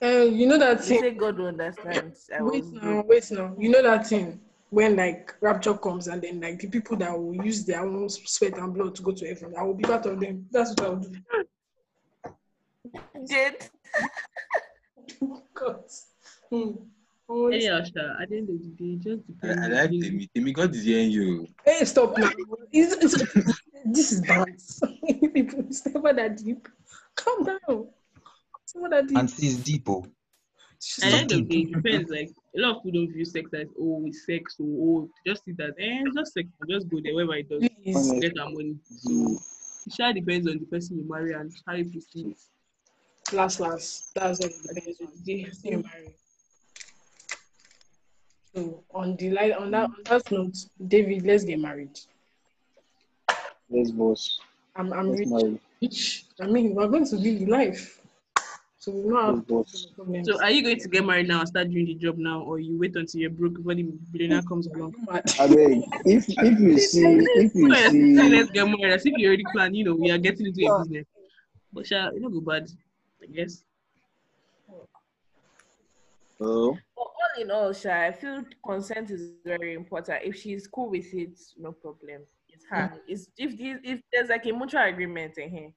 Uh, 0.04 0.24
you 0.24 0.46
know 0.46 0.58
that 0.58 0.80
You 0.80 0.84
thing. 0.84 1.00
say 1.00 1.10
God 1.12 1.38
will 1.38 1.46
understand. 1.46 2.12
I 2.36 2.42
Wait 2.42 2.62
was 2.64 2.72
now, 2.72 3.02
wait 3.08 3.30
now. 3.30 3.54
You 3.58 3.70
know 3.70 3.82
that 3.82 4.06
thing 4.06 4.38
when 4.68 4.96
like 4.96 5.34
rapture 5.40 5.72
comes 5.74 6.08
and 6.08 6.20
then 6.20 6.40
like 6.40 6.58
the 6.58 6.66
people 6.68 6.96
that 6.98 7.18
will 7.18 7.34
use 7.34 7.64
their 7.64 7.80
own 7.80 8.08
sweat 8.10 8.58
and 8.58 8.74
blood 8.74 8.94
to 8.96 9.02
go 9.02 9.12
to 9.12 9.26
heaven, 9.26 9.54
I 9.58 9.62
will 9.62 9.72
be 9.74 9.84
part 9.84 10.04
of 10.04 10.20
them. 10.20 10.46
That's 10.50 10.70
what 10.70 10.82
I 10.82 10.88
will 10.90 10.96
do. 10.96 11.16
Did 13.26 13.70
God. 15.54 15.84
Hmm. 16.50 16.70
Oh, 17.26 17.48
it's- 17.50 17.64
Anyhow, 17.64 17.84
Sha, 17.84 18.22
at 18.22 18.28
the 18.28 18.36
end 18.36 18.48
the 18.48 18.84
day, 18.84 18.92
it 18.92 19.00
just 19.00 19.22
I. 19.42 19.64
I 19.64 19.66
like 19.68 19.90
on 19.90 20.00
Temi. 20.00 20.28
Temi, 20.34 20.52
God 20.52 20.74
is 20.74 20.84
hearing 20.84 21.10
you. 21.10 21.48
Hey, 21.64 21.84
stop 21.86 22.18
now. 22.18 22.30
It's, 22.72 22.92
it's, 23.16 23.32
this 23.86 24.12
is 24.12 24.20
dance. 24.20 24.80
People, 25.32 25.60
it's 25.60 25.86
never 25.86 26.12
that 26.12 26.36
deep. 26.36 26.68
Calm 27.14 27.44
down. 27.44 27.88
It's 28.74 28.82
not 28.82 28.90
that 28.90 29.06
deep. 29.06 29.18
And 29.18 29.30
she's 29.30 29.58
deep, 29.58 29.88
oh. 29.88 30.04
At 31.02 31.10
the 31.10 31.16
end 31.16 31.32
of 31.32 31.38
the 31.38 31.44
day, 31.44 31.70
it 31.70 31.72
depends. 31.72 32.10
Like 32.10 32.30
a 32.56 32.60
lot 32.60 32.76
of 32.76 32.82
people 32.82 33.00
don't 33.00 33.12
view 33.12 33.24
sex 33.24 33.50
as 33.54 33.68
oh, 33.80 34.02
it's 34.06 34.26
sex 34.26 34.56
or 34.58 35.02
oh, 35.02 35.10
just 35.26 35.44
see 35.44 35.52
that 35.52 35.74
eh, 35.78 36.02
just 36.14 36.34
sex, 36.34 36.46
just 36.68 36.88
go 36.90 37.00
there 37.02 37.14
wherever 37.14 37.34
it 37.36 37.48
does, 37.48 37.66
Please. 37.82 38.20
get 38.20 38.34
that 38.34 38.50
money. 38.52 38.76
So 38.84 39.38
it 39.86 39.92
sure 39.94 40.12
depends 40.12 40.46
on 40.46 40.58
the 40.58 40.66
person 40.66 40.98
you 40.98 41.08
marry 41.08 41.32
and 41.32 41.50
how 41.66 41.74
you 41.74 41.90
proceed. 41.90 42.34
Last, 43.32 43.60
last. 43.60 44.14
That's 44.14 44.40
what 44.40 44.50
it 44.50 44.74
depends 44.74 45.00
on 45.00 45.08
the 45.24 45.44
person 45.44 45.70
you 45.70 45.84
marry. 45.84 46.14
So 48.54 48.84
on 48.92 49.16
the 49.16 49.30
light, 49.30 49.52
on 49.52 49.70
that 49.70 49.84
on 49.84 50.02
that 50.04 50.30
note, 50.30 50.56
David, 50.86 51.24
let's 51.24 51.44
get 51.44 51.60
married. 51.60 51.98
Let's 53.70 53.90
boss. 53.90 54.38
I'm 54.76 54.92
I'm 54.92 55.12
Let's 55.12 55.30
rich. 55.32 55.60
rich. 55.80 56.24
I 56.40 56.46
mean, 56.46 56.74
we're 56.74 56.88
going 56.88 57.06
to 57.06 57.16
live 57.16 57.38
the 57.40 57.46
life. 57.46 58.00
So 58.84 58.92
we 58.92 59.08
don't 59.08 59.24
have 59.24 59.44
oh, 59.50 59.64
problems. 59.96 60.28
So 60.28 60.42
are 60.42 60.50
you 60.50 60.62
going 60.62 60.78
to 60.78 60.88
get 60.90 61.06
married 61.06 61.26
now 61.26 61.38
and 61.38 61.48
start 61.48 61.70
doing 61.70 61.86
the 61.86 61.94
job 61.94 62.18
now, 62.18 62.42
or 62.42 62.58
you 62.58 62.78
wait 62.78 62.94
until 62.96 63.18
you're 63.18 63.30
broke 63.30 63.54
before 63.54 63.74
the 63.74 63.84
billionaire 64.12 64.42
comes 64.42 64.66
along? 64.66 64.94
I 65.08 65.46
mean, 65.46 65.84
if 66.04 66.26
if 66.28 66.60
you 66.60 66.78
see 66.78 67.00
if 67.02 67.54
you 67.54 67.74
So 67.74 67.80
you're 67.80 67.90
see 67.90 68.28
let's 68.28 68.50
get 68.50 68.66
married 68.66 68.92
as 68.92 69.06
if 69.06 69.14
you 69.16 69.28
already 69.28 69.44
plan, 69.54 69.74
you 69.74 69.84
know, 69.84 69.94
we 69.94 70.10
are 70.10 70.18
getting 70.18 70.48
into 70.48 70.66
a 70.66 70.80
business. 70.80 71.06
But 71.72 71.86
sure, 71.86 72.14
it 72.14 72.20
not 72.20 72.30
go 72.30 72.42
bad, 72.42 72.68
I 73.22 73.26
guess. 73.32 73.64
oh 76.42 76.76
But 76.94 77.02
all 77.02 77.40
in 77.40 77.50
all, 77.50 77.72
Sha, 77.72 78.08
I 78.08 78.12
feel 78.12 78.44
consent 78.66 79.10
is 79.10 79.30
very 79.46 79.72
important. 79.72 80.24
If 80.24 80.36
she's 80.36 80.66
cool 80.66 80.90
with 80.90 81.14
it, 81.14 81.40
no 81.58 81.72
problem. 81.72 82.20
It's 82.50 82.66
hmm. 82.68 82.74
her. 82.74 82.92
It's 83.08 83.28
if 83.38 83.56
the, 83.56 83.78
if 83.82 84.02
there's 84.12 84.28
like 84.28 84.44
a 84.44 84.52
mutual 84.52 84.82
agreement 84.82 85.38
in 85.38 85.48
here. 85.48 85.70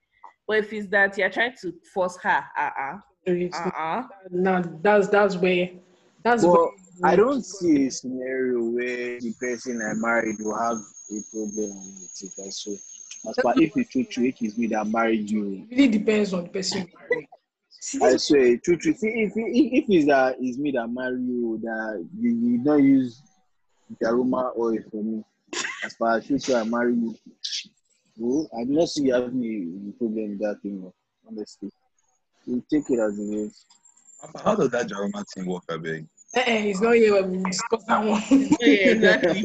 But 0.47 0.59
if 0.59 0.71
it's 0.73 0.87
that 0.87 1.17
you're 1.17 1.29
trying 1.29 1.55
to 1.61 1.73
force 1.93 2.17
her, 2.23 2.43
uh 2.57 2.69
uh-uh, 2.79 3.69
uh, 3.75 4.03
Now 4.31 4.61
that's 4.81 5.09
that's 5.09 5.35
where 5.35 5.69
that's 6.23 6.43
well 6.43 6.71
where 6.99 7.11
I 7.11 7.15
don't 7.17 7.43
see 7.45 7.87
a 7.87 7.91
scenario 7.91 8.63
where 8.63 9.19
the 9.19 9.33
person 9.39 9.81
I 9.81 9.93
married 9.93 10.39
will 10.39 10.57
have 10.57 10.77
a 10.77 11.21
problem 11.31 11.75
with 11.99 12.23
it. 12.23 12.31
Like, 12.37 12.53
so 12.53 12.71
as 12.71 13.35
far 13.41 13.53
if 13.57 13.75
it's 13.75 13.89
true, 13.89 14.05
true, 14.05 14.25
if 14.25 14.41
it's 14.41 14.57
me 14.57 14.67
that 14.67 14.87
married 14.87 15.29
you, 15.29 15.65
it 15.69 15.75
really 15.75 15.89
depends 15.89 16.33
on 16.33 16.43
the 16.43 16.49
person 16.49 16.81
you 16.81 16.87
marry. 16.97 17.29
I 18.01 18.11
this- 18.11 18.27
swear, 18.27 18.57
true, 18.57 18.77
true. 18.77 18.93
See, 18.93 19.07
if 19.07 19.33
if, 19.35 19.83
if 19.83 19.85
it's 19.89 20.07
that 20.07 20.37
it's 20.39 20.57
me 20.57 20.71
that 20.71 20.87
marry 20.87 21.21
you, 21.21 21.59
that 21.63 22.07
you, 22.17 22.29
you 22.29 22.57
don't 22.63 22.83
use 22.83 23.21
the 23.99 24.09
aroma 24.09 24.51
oil 24.57 24.77
for 24.89 25.03
me. 25.03 25.23
As 25.83 25.93
far 25.95 26.17
as 26.17 26.25
true, 26.25 26.39
true, 26.39 26.55
I 26.55 26.63
marry 26.63 26.93
you. 26.93 27.15
Well, 28.17 28.49
I 28.59 28.63
do 28.65 28.73
not 28.73 28.89
see 28.89 29.03
you 29.03 29.13
having 29.13 29.43
any 29.43 29.91
problem 29.91 30.29
with 30.31 30.39
that 30.39 30.59
thing. 30.63 30.91
Honestly, 31.27 31.69
you 32.45 32.63
take 32.71 32.89
it 32.89 32.99
as 32.99 33.19
it 33.19 33.23
is. 33.23 33.65
How 34.43 34.55
does 34.55 34.71
that 34.71 34.87
Jaroma 34.87 35.23
thing 35.33 35.45
work, 35.45 35.63
I 35.69 35.77
beg? 35.77 36.07
eh, 36.33 36.43
eh, 36.45 36.63
it's 36.65 36.81
not 36.81 36.95
here 36.95 37.13
when 37.13 37.43
we 37.43 37.49
discuss 37.49 37.83
that 37.85 38.03
one. 38.03 38.21
Yeah, 38.59 38.67
exactly. 38.67 39.43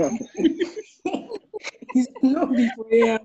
it's 1.94 2.08
not 2.22 2.56
before 2.56 2.86
here. 2.90 3.18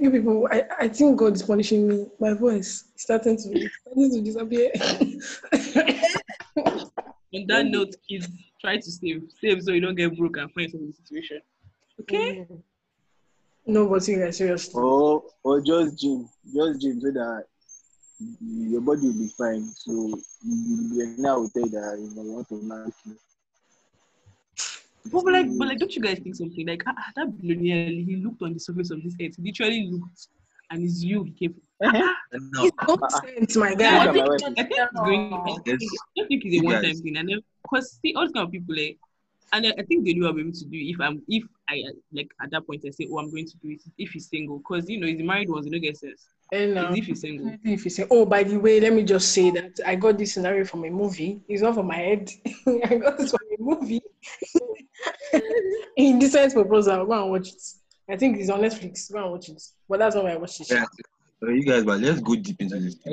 you 0.00 0.10
people, 0.10 0.48
I, 0.50 0.64
I 0.80 0.88
think 0.88 1.16
God 1.18 1.34
is 1.34 1.42
punishing 1.44 1.86
me. 1.86 2.06
My 2.18 2.34
voice 2.34 2.84
is 2.96 3.02
starting 3.02 3.36
to 3.36 3.70
starting 3.80 4.10
to 4.10 4.20
disappear. 4.20 4.70
On 7.34 7.46
that 7.46 7.64
note, 7.66 7.94
kids, 8.08 8.28
try 8.60 8.76
to 8.76 8.90
save. 8.90 9.22
Save 9.40 9.62
so 9.62 9.70
you 9.72 9.80
don't 9.80 9.94
get 9.94 10.16
broke 10.16 10.36
and 10.38 10.52
find 10.52 10.66
yourself 10.66 10.82
in 10.82 10.88
the 10.88 10.94
situation. 10.94 11.40
Okay? 12.00 12.46
No, 13.66 13.88
but 13.88 14.02
seriously, 14.02 14.46
seriously. 14.46 14.80
or 14.80 15.22
or 15.44 15.60
just 15.60 15.98
gym, 16.00 16.28
just 16.54 16.80
gym, 16.80 17.00
so 17.00 17.10
that 17.10 17.44
your 18.40 18.80
body 18.80 19.02
will 19.02 19.14
be 19.14 19.28
fine. 19.28 19.64
So 19.74 19.92
you 20.42 21.14
now 21.18 21.40
will 21.40 21.48
tell 21.50 21.66
that 21.66 21.98
you 21.98 22.14
know, 22.14 22.22
you 22.22 22.32
want 22.32 22.48
to 22.48 22.62
marry 22.62 22.92
you. 23.06 23.16
But, 25.10 25.24
but 25.24 25.32
like, 25.32 25.46
but 25.58 25.68
like, 25.68 25.78
don't 25.78 25.94
you 25.94 26.02
guys 26.02 26.18
think 26.20 26.36
something 26.36 26.66
like 26.66 26.82
ah, 26.86 26.94
ah, 26.96 27.12
that 27.16 27.40
billionaire? 27.40 27.88
He 27.88 28.16
looked 28.16 28.42
on 28.42 28.54
the 28.54 28.60
surface 28.60 28.90
of 28.90 29.02
this 29.02 29.14
earth. 29.14 29.36
He 29.36 29.42
literally 29.42 29.88
looked, 29.90 30.28
and 30.70 30.84
it's 30.84 31.02
you. 31.02 31.24
He 31.24 31.30
came. 31.32 31.54
No, 31.82 32.14
It's 32.64 32.74
nonsense, 32.86 33.56
my 33.56 33.70
Look 33.70 33.78
guy. 33.80 33.98
I 33.98 34.06
my 34.06 34.12
think, 34.12 34.28
wife. 34.28 34.40
I 34.44 34.62
think 34.62 34.78
it's 34.78 34.92
going. 34.94 35.32
I 35.34 35.44
think, 35.44 35.58
I 35.66 35.70
don't 36.16 36.28
think 36.28 36.44
it's 36.44 36.62
a 36.62 36.64
one-time 36.64 36.94
thing, 36.94 37.16
and 37.16 37.28
then 37.28 37.40
because 37.64 37.98
see 38.00 38.14
all 38.14 38.30
kind 38.30 38.46
of 38.46 38.52
people 38.52 38.76
like, 38.76 38.98
and 39.52 39.66
I, 39.66 39.74
I 39.78 39.82
think 39.82 40.04
they 40.04 40.14
know 40.14 40.26
what 40.26 40.34
I'm 40.34 40.40
able 40.40 40.52
to 40.52 40.64
do. 40.64 40.78
If 40.78 41.00
I'm, 41.00 41.22
if 41.28 41.44
I 41.68 41.82
uh, 41.86 41.92
like 42.12 42.28
at 42.42 42.50
that 42.50 42.66
point 42.66 42.84
I 42.86 42.90
say, 42.90 43.08
oh, 43.10 43.18
I'm 43.18 43.30
going 43.30 43.46
to 43.46 43.56
do 43.58 43.70
it. 43.70 43.82
If 43.98 44.10
he's 44.10 44.28
single, 44.28 44.58
because 44.58 44.88
you 44.88 44.98
know, 44.98 45.06
he's 45.06 45.18
the 45.18 45.24
married 45.24 45.50
ones, 45.50 45.64
they 45.64 45.70
don't 45.70 45.80
get 45.80 45.96
sense. 45.96 46.26
And 46.52 46.78
um, 46.78 46.94
if 46.94 47.06
he's 47.06 47.20
single. 47.20 47.54
if 47.64 47.84
you 47.84 47.90
say, 47.90 48.06
oh, 48.10 48.26
by 48.26 48.42
the 48.42 48.58
way, 48.58 48.80
let 48.80 48.92
me 48.92 49.04
just 49.04 49.32
say 49.32 49.50
that 49.50 49.80
I 49.86 49.94
got 49.94 50.18
this 50.18 50.34
scenario 50.34 50.64
from 50.64 50.84
a 50.84 50.90
movie. 50.90 51.40
It's 51.48 51.62
not 51.62 51.74
from 51.74 51.86
my 51.86 51.96
head. 51.96 52.30
I 52.66 52.96
got 52.96 53.18
this 53.18 53.30
from 53.30 53.40
a 53.58 53.62
movie. 53.62 54.02
Indecent 55.96 56.52
proposal. 56.52 57.06
Go 57.06 57.22
and 57.22 57.30
watch 57.30 57.48
it. 57.48 57.62
I 58.10 58.16
think 58.16 58.38
it's 58.38 58.50
on 58.50 58.60
Netflix. 58.60 59.10
Go 59.12 59.22
and 59.22 59.32
watch 59.32 59.48
it. 59.48 59.62
But 59.88 60.00
that's 60.00 60.14
not 60.14 60.24
why 60.24 60.32
I 60.32 60.36
watched 60.36 60.60
it. 60.60 60.70
Yeah. 60.70 60.84
So 61.40 61.48
you 61.48 61.64
guys, 61.64 61.84
but 61.84 62.00
let's 62.00 62.20
go 62.20 62.36
deep 62.36 62.60
into 62.60 62.78
this. 62.78 62.96
I 63.04 63.10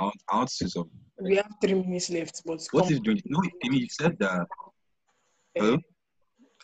want, 0.00 0.14
I 0.28 0.36
want 0.36 0.48
to 0.48 0.54
say 0.54 0.66
something. 0.66 0.98
We 1.20 1.36
have 1.36 1.52
three 1.60 1.74
minutes 1.74 2.10
left, 2.10 2.42
but 2.44 2.60
What 2.72 2.88
come, 2.88 3.02
doing? 3.02 3.22
No, 3.26 3.40
I 3.64 3.68
mean, 3.68 3.82
you 3.82 3.88
said 3.88 4.18
that. 4.18 4.46
Hello? 5.58 5.76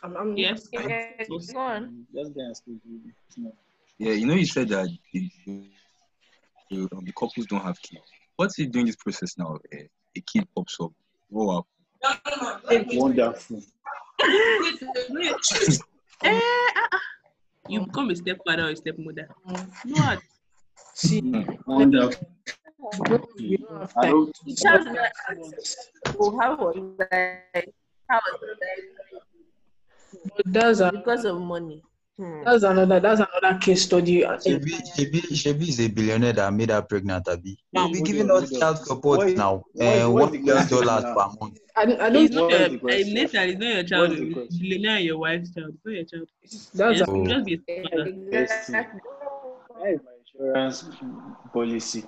I'm, 0.05 0.17
I'm, 0.17 0.37
Yes. 0.37 0.69
Yeah, 0.73 0.83
go 1.29 1.59
on. 1.59 2.07
Just 2.15 2.35
get 2.35 2.61
and 2.67 3.53
Yeah, 3.99 4.13
you 4.13 4.27
know, 4.27 4.35
you 4.35 4.47
said 4.47 4.69
that 4.69 4.89
the, 5.13 5.31
the, 6.71 6.89
the 6.89 7.13
couples 7.19 7.47
don't 7.47 7.63
have 7.63 7.81
kids. 7.83 8.03
What's 8.37 8.59
if 8.59 8.71
during 8.71 8.87
this 8.87 8.97
process 8.97 9.37
now? 9.37 9.59
eh, 9.73 9.87
a 10.17 10.21
kid 10.21 10.47
pops 10.55 10.77
up. 10.81 10.93
Oh, 11.35 11.45
wow. 11.45 11.67
Wonderful. 12.93 13.61
Eh, 16.23 16.41
ah, 16.77 16.87
ah. 16.93 17.01
You 17.69 17.85
become 17.85 18.09
a 18.11 18.17
stepfather 18.17 18.65
or 18.65 18.71
a 18.71 18.77
stepmother. 18.77 19.29
What? 19.85 20.21
see, 20.95 21.21
Wonderful. 21.67 22.27
we 23.39 23.57
don't 23.59 23.81
have 23.81 23.93
I 23.97 24.07
time. 24.07 24.13
hope 24.13 24.33
The 24.47 24.55
child 24.55 24.87
will 24.87 24.99
ask, 24.99 25.15
how 26.41 26.57
was 26.57 26.77
that? 27.11 27.65
How 28.09 28.21
was? 28.33 28.41
But 30.37 30.53
that's 30.53 30.81
a, 30.81 30.91
Because 30.93 31.25
of 31.25 31.41
money. 31.41 31.83
Hmm. 32.17 32.45
that's 32.45 32.63
another 32.63 33.01
that's 33.01 33.21
another 33.21 33.59
case 33.59 33.83
study. 33.83 34.23
Shebi, 34.23 34.71
Shebi, 34.97 35.21
Shebi 35.33 35.69
is 35.69 35.81
a 35.81 35.89
billionaire 35.89 36.33
that 36.35 36.53
made 36.55 36.71
her 36.71 36.81
pregnant, 36.81 37.27
Abi. 37.27 37.59
Ma'am, 37.73 37.91
We'll 37.91 38.03
be 38.05 38.07
giving 38.13 38.31
on, 38.31 38.45
us 38.45 38.53
child 38.57 38.79
support 38.79 39.19
What 39.19 39.29
is- 39.31 39.35
now. 39.37 39.65
what- 39.73 39.85
Uh, 39.85 40.11
what 40.11 40.31
one 40.31 40.35
is 40.37 40.41
the 40.41 40.55
million 40.55 40.69
dollars 40.69 41.03
per 41.05 41.29
month. 41.41 41.59
I, 41.75 41.85
don't- 41.87 42.01
I 42.01 42.07
It's 42.15 42.33
don't. 42.33 42.35
not 42.35 42.43
What 42.43 42.51
your, 42.53 42.61
is 42.61 42.73
the 42.73 42.79
question? 42.79 43.15
Nathan, 43.15 43.49
it's 43.49 43.59
not 43.59 43.75
your 43.75 43.83
child. 43.83 44.13
It's 44.13 44.57
billionaire, 44.59 44.99
your 45.01 45.19
wife's 45.19 45.55
child. 45.55 45.75
It's 45.75 45.85
not 45.85 45.93
your 45.93 46.05
child. 46.05 46.29
That's 46.75 46.99
Just, 46.99 47.09
a, 47.09 47.11
Oh. 47.11 47.27
just 47.27 47.45
be 47.47 47.55
a 47.55 47.59
stepfather. 47.59 48.07
Exactly. 48.31 49.01
My 49.81 49.97
insurance 50.39 50.85
policy. 51.53 52.05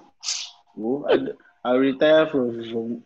Oh, 0.78 1.04
I, 1.11 1.68
I 1.68 1.74
retire 1.74 2.28
from, 2.28 2.62
from 2.70 3.02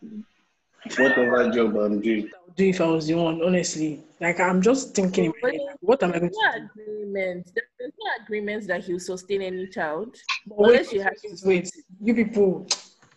whatever 0.99 1.51
job 1.51 1.77
I'm 1.77 2.01
doing. 2.01 2.29
I 2.33 2.39
would 2.47 2.57
do 2.57 2.65
if 2.69 2.81
I 2.81 2.87
was 2.87 3.07
the 3.07 3.15
one, 3.15 3.43
honestly. 3.43 4.03
Like 4.21 4.41
I'm 4.41 4.61
just 4.61 4.95
thinking 4.95 5.25
in 5.25 5.33
head, 5.43 5.61
what 5.81 6.03
am 6.03 6.13
I 6.13 6.19
going 6.19 6.31
to 6.31 6.37
no 6.37 6.59
do? 6.59 6.83
agreement. 6.83 7.51
There's 7.79 7.93
no 7.99 8.25
agreements 8.25 8.67
that 8.67 8.85
he'll 8.85 9.01
sustain 9.01 9.43
any 9.43 9.67
child. 9.67 10.17
But 10.47 10.59
wait, 10.59 10.69
Unless 10.69 10.93
you 10.93 11.03
have 11.03 11.13
wait, 11.23 11.41
wait, 11.45 11.71
you 12.03 12.15
people, 12.15 12.67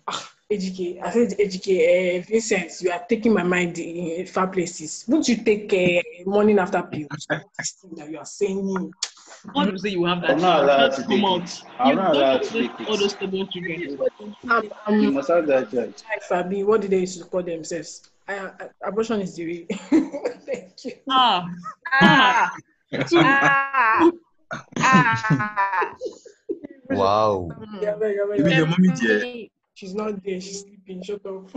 ah, 0.08 0.32
educate. 0.49 0.99
I 1.02 1.12
said 1.12 1.34
educate. 1.39 2.21
Uh, 2.21 2.26
Vincent, 2.28 2.71
you 2.82 2.91
are 2.91 3.04
taking 3.08 3.34
my 3.34 3.43
mind 3.43 3.78
in 3.80 4.26
far 4.28 4.47
places. 4.47 5.04
Won't 5.08 5.28
you 5.28 5.38
take 5.43 5.73
uh, 5.73 6.30
morning 6.30 6.60
after 6.60 6.82
pills? 6.84 7.28
That 7.95 8.10
you 8.10 8.17
are 8.17 8.26
saying. 8.26 8.93
God 9.53 9.71
will 9.71 9.77
say 9.77 9.89
you 9.89 10.06
have 10.06 10.21
that. 10.21 10.32
I'm 10.32 10.41
not 10.41 10.63
allowed 10.63 10.88
Just 10.88 11.01
to 11.01 11.08
come 11.08 11.25
out. 11.25 11.49
I'm 11.79 11.89
You 11.89 11.95
not 11.95 12.13
don't 12.13 12.15
allowed 12.15 12.32
have 12.34 12.51
to 12.51 12.62
take 12.77 12.88
all 12.88 12.97
those 12.97 13.12
stubborn 13.12 13.47
children. 13.51 13.99
Um, 14.86 14.99
You 15.01 15.12
must 15.12 15.29
have 15.29 15.47
that 15.47 15.71
child. 15.71 16.01
Fabi, 16.29 16.65
what 16.65 16.82
did 16.82 16.91
they 16.91 16.99
used 16.99 17.19
to 17.19 17.25
call 17.25 17.43
themselves? 17.43 18.10
Uh, 18.27 18.49
uh, 18.60 18.67
abortion 18.86 19.19
is 19.21 19.36
the 19.36 19.45
way. 19.45 19.65
Thank 20.45 20.86
you. 20.86 20.93
Ah, 21.10 21.45
Ah, 22.01 22.51
ah, 23.21 24.12
ah. 24.82 25.95
Wow. 26.89 27.49
Yeah, 27.82 27.95
yeah, 27.99 28.08
yeah, 28.08 28.25
Maybe 28.29 28.51
yeah. 28.51 28.58
your 28.58 28.67
mommy 28.67 28.89
there. 29.01 29.47
She's 29.73 29.95
not 29.95 30.23
there. 30.23 30.39
She's 30.39 30.62
sleeping. 30.62 31.01
Shut 31.03 31.25
up. 31.25 31.49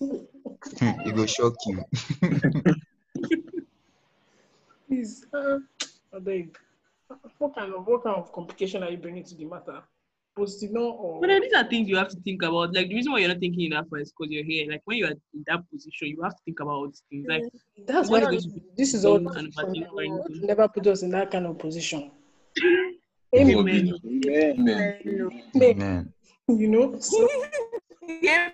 it 0.00 1.14
will 1.14 1.26
shock 1.26 1.54
you. 1.66 1.82
Please, 4.88 5.24
uh, 5.32 5.58
I 6.14 6.18
beg. 6.18 6.58
What 7.38 7.54
kind 7.54 7.74
of 7.74 7.86
what 7.86 8.02
kind 8.02 8.16
of 8.16 8.32
complication 8.32 8.82
are 8.82 8.90
you 8.90 8.96
bringing 8.96 9.24
to 9.24 9.34
the 9.34 9.44
matter? 9.44 9.82
positive 10.36 10.72
no 10.72 10.90
or 10.90 11.20
But 11.20 11.42
these 11.42 11.52
are 11.54 11.64
things 11.64 11.88
you 11.88 11.96
have 11.96 12.08
to 12.08 12.16
think 12.20 12.42
about. 12.42 12.74
Like 12.74 12.88
the 12.88 12.94
reason 12.94 13.12
why 13.12 13.18
you're 13.20 13.28
not 13.28 13.40
thinking 13.40 13.66
enough 13.66 13.86
is 13.98 14.12
because 14.12 14.32
you're 14.32 14.44
here. 14.44 14.70
Like 14.70 14.82
when 14.84 14.98
you 14.98 15.06
are 15.06 15.10
in 15.10 15.44
that 15.46 15.68
position, 15.70 16.08
you 16.08 16.22
have 16.22 16.34
to 16.34 16.42
think 16.44 16.60
about 16.60 16.72
all 16.72 16.86
these 16.86 17.02
things. 17.10 17.26
Like 17.28 17.44
that's 17.86 18.10
why 18.10 18.20
this, 18.20 18.28
going 18.28 18.42
to 18.42 18.48
be 18.48 18.62
this 18.76 18.94
is 18.94 19.04
all 19.04 19.16
and 19.16 19.28
overthinking 19.28 19.86
or 19.92 20.18
God 20.18 20.26
anything. 20.28 20.46
never 20.46 20.68
put 20.68 20.86
us 20.86 21.02
in 21.02 21.10
that 21.10 21.30
kind 21.30 21.46
of 21.46 21.58
position. 21.58 22.10
Amen. 23.36 23.58
Amen. 23.58 23.94
Amen. 24.28 25.00
Amen. 25.06 25.42
Amen. 25.56 26.12
You 26.48 26.68
know, 26.68 26.98
so 27.00 27.28
Amen 28.08 28.52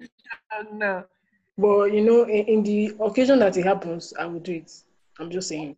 is 0.00 0.08
strong 0.18 0.78
now. 0.78 1.04
but 1.56 1.92
you 1.92 2.00
know, 2.00 2.24
in, 2.24 2.44
in 2.46 2.62
the 2.62 2.92
occasion 3.00 3.38
that 3.40 3.56
it 3.56 3.64
happens, 3.64 4.12
I 4.18 4.26
will 4.26 4.40
do 4.40 4.52
it. 4.54 4.72
I'm 5.18 5.30
just 5.30 5.48
saying. 5.48 5.76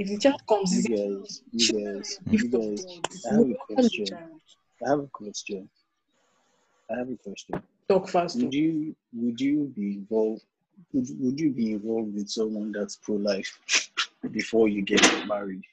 If 0.00 0.08
the 0.08 0.16
child 0.16 0.40
comes, 0.48 0.72
is 0.72 0.88
You 0.88 0.96
it 0.96 1.18
guys, 1.20 1.42
you 1.52 1.68
guys, 1.72 2.18
you 2.30 2.48
guys. 2.48 2.86
I 3.30 3.34
have 3.34 3.50
a 3.50 3.74
question. 3.74 4.18
I 4.82 4.88
have 4.88 5.00
a 5.00 5.06
question. 5.08 5.68
I 6.90 6.94
have 7.00 7.10
a 7.10 7.16
question. 7.16 7.62
Talk 7.86 8.08
fast. 8.08 8.40
Would 8.40 8.54
you 8.54 8.96
would 9.12 9.38
you 9.38 9.70
be 9.76 9.98
involved 9.98 10.42
would, 10.94 11.06
would 11.20 11.38
you 11.38 11.50
be 11.50 11.72
involved 11.72 12.14
with 12.14 12.30
someone 12.30 12.72
that's 12.72 12.96
pro 12.96 13.16
life 13.16 13.60
before 14.30 14.68
you 14.68 14.80
get 14.80 15.02
married? 15.28 15.64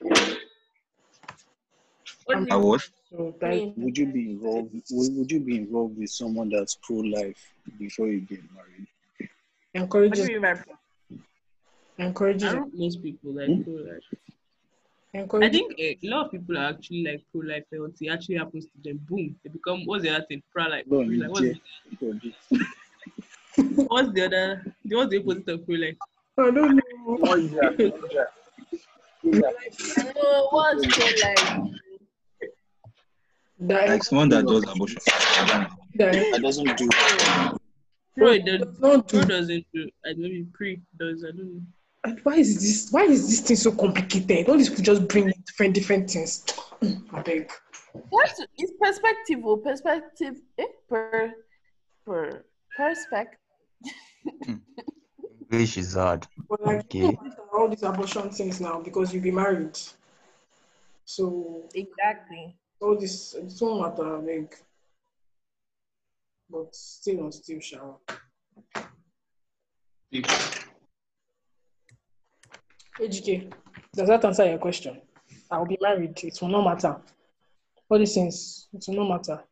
What 2.26 2.36
I 2.36 2.40
you 2.40 2.58
was. 2.58 2.90
So 3.08 3.34
that 3.40 3.48
mean? 3.48 3.72
Would 3.78 3.96
you 3.96 4.06
be 4.12 4.32
involved 4.32 4.74
would, 4.90 5.16
would 5.16 5.32
you 5.32 5.40
be 5.40 5.56
involved 5.56 5.96
with 5.96 6.10
someone 6.10 6.50
that's 6.50 6.76
pro 6.82 6.96
life 6.96 7.54
before 7.78 8.08
you 8.08 8.20
get 8.20 8.42
married? 8.52 8.88
What 9.90 10.12
do 10.12 10.20
you 10.20 10.26
mean 10.26 10.42
by 10.42 10.62
encourages 11.98 12.50
I 12.50 12.54
don't 12.54 12.74
most 12.78 13.02
people 13.02 13.32
like 13.34 13.48
Hmm? 13.48 13.62
pro 13.62 13.72
life. 13.74 14.04
I 15.42 15.48
think 15.48 15.74
a 15.78 15.96
lot 16.02 16.26
of 16.26 16.32
people 16.32 16.56
are 16.58 16.66
actually 16.70 17.02
like 17.04 17.22
pro 17.32 17.40
life 17.40 17.64
until 17.72 18.08
it 18.08 18.12
actually 18.12 18.36
happens 18.36 18.66
to 18.66 18.70
them. 18.84 18.98
Boom, 19.08 19.34
they 19.42 19.48
become 19.50 19.84
what's 19.86 20.02
the 20.04 20.10
other 20.10 20.24
thing? 20.28 20.42
Pro 20.52 20.64
life. 20.68 20.84
No, 20.86 21.02
pro-life. 21.04 21.30
What's, 21.30 21.40
the, 21.40 21.54
what's 23.88 24.12
the 24.12 24.24
other? 24.26 24.62
What's 24.84 25.10
the 25.10 25.18
opposite 25.18 25.48
of 25.48 25.64
pro 25.66 25.74
life? 25.76 25.96
I 26.38 26.50
don't 26.50 26.76
know. 26.76 26.82
Oh, 30.16 30.48
what's 30.50 30.84
it 30.86 31.24
like? 31.24 31.40
That 33.60 33.88
Like 33.88 34.04
someone 34.04 34.28
that 34.28 34.46
does 34.46 34.62
abortion. 34.70 35.00
that 35.04 35.68
that 35.96 36.40
doesn't 36.42 36.76
do 36.76 36.88
Pro 38.16 38.28
it 38.32 38.44
does, 38.46 38.60
does 38.60 38.78
not 38.80 39.08
pro 39.08 39.20
do. 39.22 39.26
doesn't 39.26 39.66
do. 39.74 39.88
I 40.04 40.12
maybe 40.16 40.46
pre 40.52 40.80
does. 40.98 41.24
I 41.24 41.30
don't 41.36 41.54
know. 41.54 41.60
And 42.08 42.18
why 42.22 42.36
is 42.36 42.54
this? 42.54 42.90
Why 42.90 43.02
is 43.02 43.28
this 43.28 43.40
thing 43.40 43.56
so 43.56 43.72
complicated? 43.72 44.48
All 44.48 44.56
these 44.56 44.70
people 44.70 44.84
just 44.84 45.06
bring 45.08 45.30
different 45.46 45.74
different 45.74 46.10
things. 46.10 46.44
I 47.12 47.20
beg. 47.20 47.50
What 48.08 48.32
is 48.58 48.72
perspective? 48.80 49.40
Oh, 49.44 49.58
perspective. 49.58 50.36
Eh? 50.56 50.64
Per, 50.88 51.34
per, 52.06 52.44
perspective. 52.74 53.38
English 55.50 55.76
is 55.76 55.94
hard. 55.94 56.26
But 56.48 56.62
like 56.62 56.86
Okay. 56.86 57.08
you 57.08 57.12
don't 57.12 57.38
all 57.52 57.68
these 57.68 57.82
abortion 57.82 58.30
things 58.30 58.58
now 58.58 58.80
because 58.80 59.12
you 59.12 59.20
be 59.20 59.30
married. 59.30 59.78
So 61.04 61.68
Exactly. 61.74 62.56
all 62.80 62.98
this 62.98 63.34
it 63.34 63.52
don't 63.58 63.82
matter, 63.82 64.16
I 64.16 64.20
beg. 64.20 64.54
But 66.48 66.74
still 66.74 67.24
on 67.24 67.32
still 67.32 67.60
shower. 67.60 67.96
HK, 73.00 73.52
does 73.94 74.08
that 74.08 74.24
answer 74.24 74.44
your 74.44 74.58
question? 74.58 75.00
I'll 75.50 75.66
be 75.66 75.78
married. 75.80 76.18
It 76.22 76.38
will 76.40 76.48
not 76.48 76.64
matter. 76.64 76.96
All 77.88 77.98
these 77.98 78.14
things, 78.14 78.68
it 78.72 78.84
will 78.88 79.06
not 79.06 79.16
matter. 79.16 79.42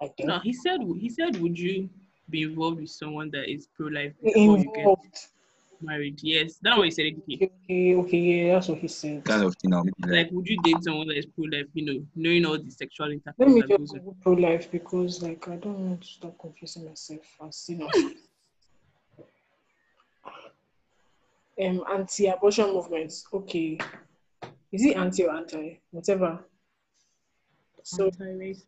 I 0.00 0.08
think. 0.08 0.28
No, 0.28 0.38
he 0.40 0.52
said. 0.52 0.80
He 0.80 1.08
said, 1.08 1.40
would 1.40 1.58
you 1.58 1.88
be 2.30 2.42
involved 2.42 2.80
with 2.80 2.90
someone 2.90 3.30
that 3.32 3.50
is 3.50 3.68
pro 3.76 3.88
life 3.88 4.12
before 4.22 4.58
you 4.58 4.72
get 4.74 5.28
married? 5.80 6.20
Yes, 6.22 6.58
that's 6.62 6.76
what 6.76 6.84
he 6.84 6.90
said. 6.90 7.06
Educate. 7.06 7.42
Okay, 7.42 7.50
okay, 7.64 7.94
okay, 7.96 8.18
yeah, 8.18 8.54
that's 8.54 8.68
what 8.68 8.78
he 8.78 8.88
said. 8.88 9.24
Kind 9.24 9.44
of 9.44 9.54
thing 9.56 9.70
now. 9.70 9.82
maybe 9.82 9.94
like 9.98 10.10
Like, 10.10 10.30
would 10.32 10.48
you 10.48 10.58
date 10.62 10.82
someone 10.82 11.08
that 11.08 11.18
is 11.18 11.26
pro 11.26 11.44
life? 11.44 11.66
You 11.74 11.84
know, 11.84 12.06
knowing 12.14 12.46
all 12.46 12.58
the 12.58 12.70
sexual 12.70 13.08
Let 13.08 13.48
me 13.48 13.62
just 13.62 13.92
goes 13.92 14.14
pro 14.22 14.32
life 14.32 14.70
because 14.70 15.22
like 15.22 15.46
I 15.48 15.56
don't 15.56 15.78
want 15.78 16.00
to 16.00 16.06
stop 16.06 16.38
confusing 16.38 16.86
myself 16.86 17.20
and 17.40 17.54
see 17.54 17.74
now. 17.74 17.88
Um 21.62 21.84
anti-abortion 21.92 22.72
movements. 22.72 23.26
Okay. 23.32 23.78
Is 24.72 24.84
it 24.84 24.96
anti 24.96 25.24
or 25.24 25.30
anti? 25.36 25.80
Whatever. 25.90 26.44
So 27.82 28.06
Anti-race. 28.06 28.64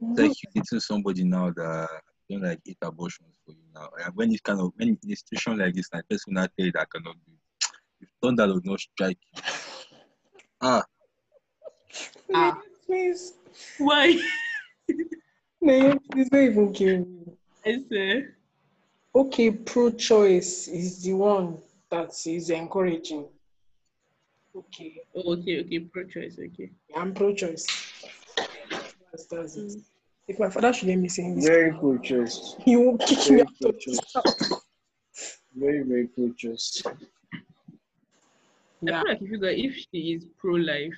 like 0.00 0.30
you 0.30 0.48
dating 0.54 0.80
somebody 0.80 1.24
now 1.24 1.50
that 1.50 1.88
don't 2.30 2.42
like 2.42 2.60
eight 2.66 2.78
abortions 2.82 3.28
for 3.44 3.52
you 3.52 3.58
now. 3.74 3.88
And 4.04 4.14
when 4.14 4.30
it's 4.32 4.40
kind 4.40 4.60
of 4.60 4.72
when 4.76 4.88
in 5.02 5.12
a 5.12 5.16
situation 5.16 5.58
like 5.58 5.74
this, 5.74 5.88
like 5.92 6.08
person 6.08 6.34
not 6.34 6.50
tell 6.56 6.66
you 6.66 6.72
that 6.72 6.82
I 6.82 6.98
cannot 6.98 7.16
do 7.26 7.32
it. 7.32 7.68
If 8.00 8.08
thunder 8.22 8.46
does 8.46 8.60
not 8.64 8.80
strike 8.80 9.18
you. 9.34 9.42
Ah, 10.60 10.84
Ah. 12.34 12.58
please, 12.86 13.34
Why? 13.78 14.16
no, 15.60 15.98
please 16.12 16.28
don't 16.30 16.42
even 16.44 16.72
kill 16.72 16.98
me. 17.00 17.24
I 17.66 17.78
said. 17.90 18.34
Okay, 19.18 19.50
pro-choice 19.50 20.68
is 20.68 21.02
the 21.02 21.12
one 21.12 21.58
that 21.90 22.14
is 22.24 22.50
encouraging. 22.50 23.26
Okay, 24.54 25.00
Oh, 25.12 25.32
okay, 25.32 25.58
okay, 25.62 25.80
pro-choice. 25.80 26.38
Okay. 26.38 26.70
I'm 26.94 27.12
pro-choice. 27.12 27.66
That's, 29.10 29.26
that's 29.26 29.56
it. 29.56 29.70
Mm. 29.70 29.82
If 30.28 30.38
my 30.38 30.48
father 30.48 30.72
should 30.72 30.88
hear 30.88 30.98
me 30.98 31.08
saying 31.08 31.34
this, 31.34 31.48
very 31.48 31.72
pro 31.72 31.98
choice. 31.98 32.54
he 32.60 32.76
will 32.76 32.96
kick 32.98 33.18
me 33.18 33.24
Very 33.24 33.40
out 33.40 33.48
of 33.64 33.74
this 33.84 33.98
choice. 34.12 34.52
Very, 35.56 35.82
very 35.82 36.06
pro 36.06 36.32
choice. 36.34 36.80
I 36.86 36.90
feel 38.86 39.02
like 39.08 39.20
if 39.20 39.30
you 39.32 39.40
guys, 39.40 39.56
if 39.56 39.74
she 39.90 40.12
is 40.12 40.26
pro-life, 40.38 40.94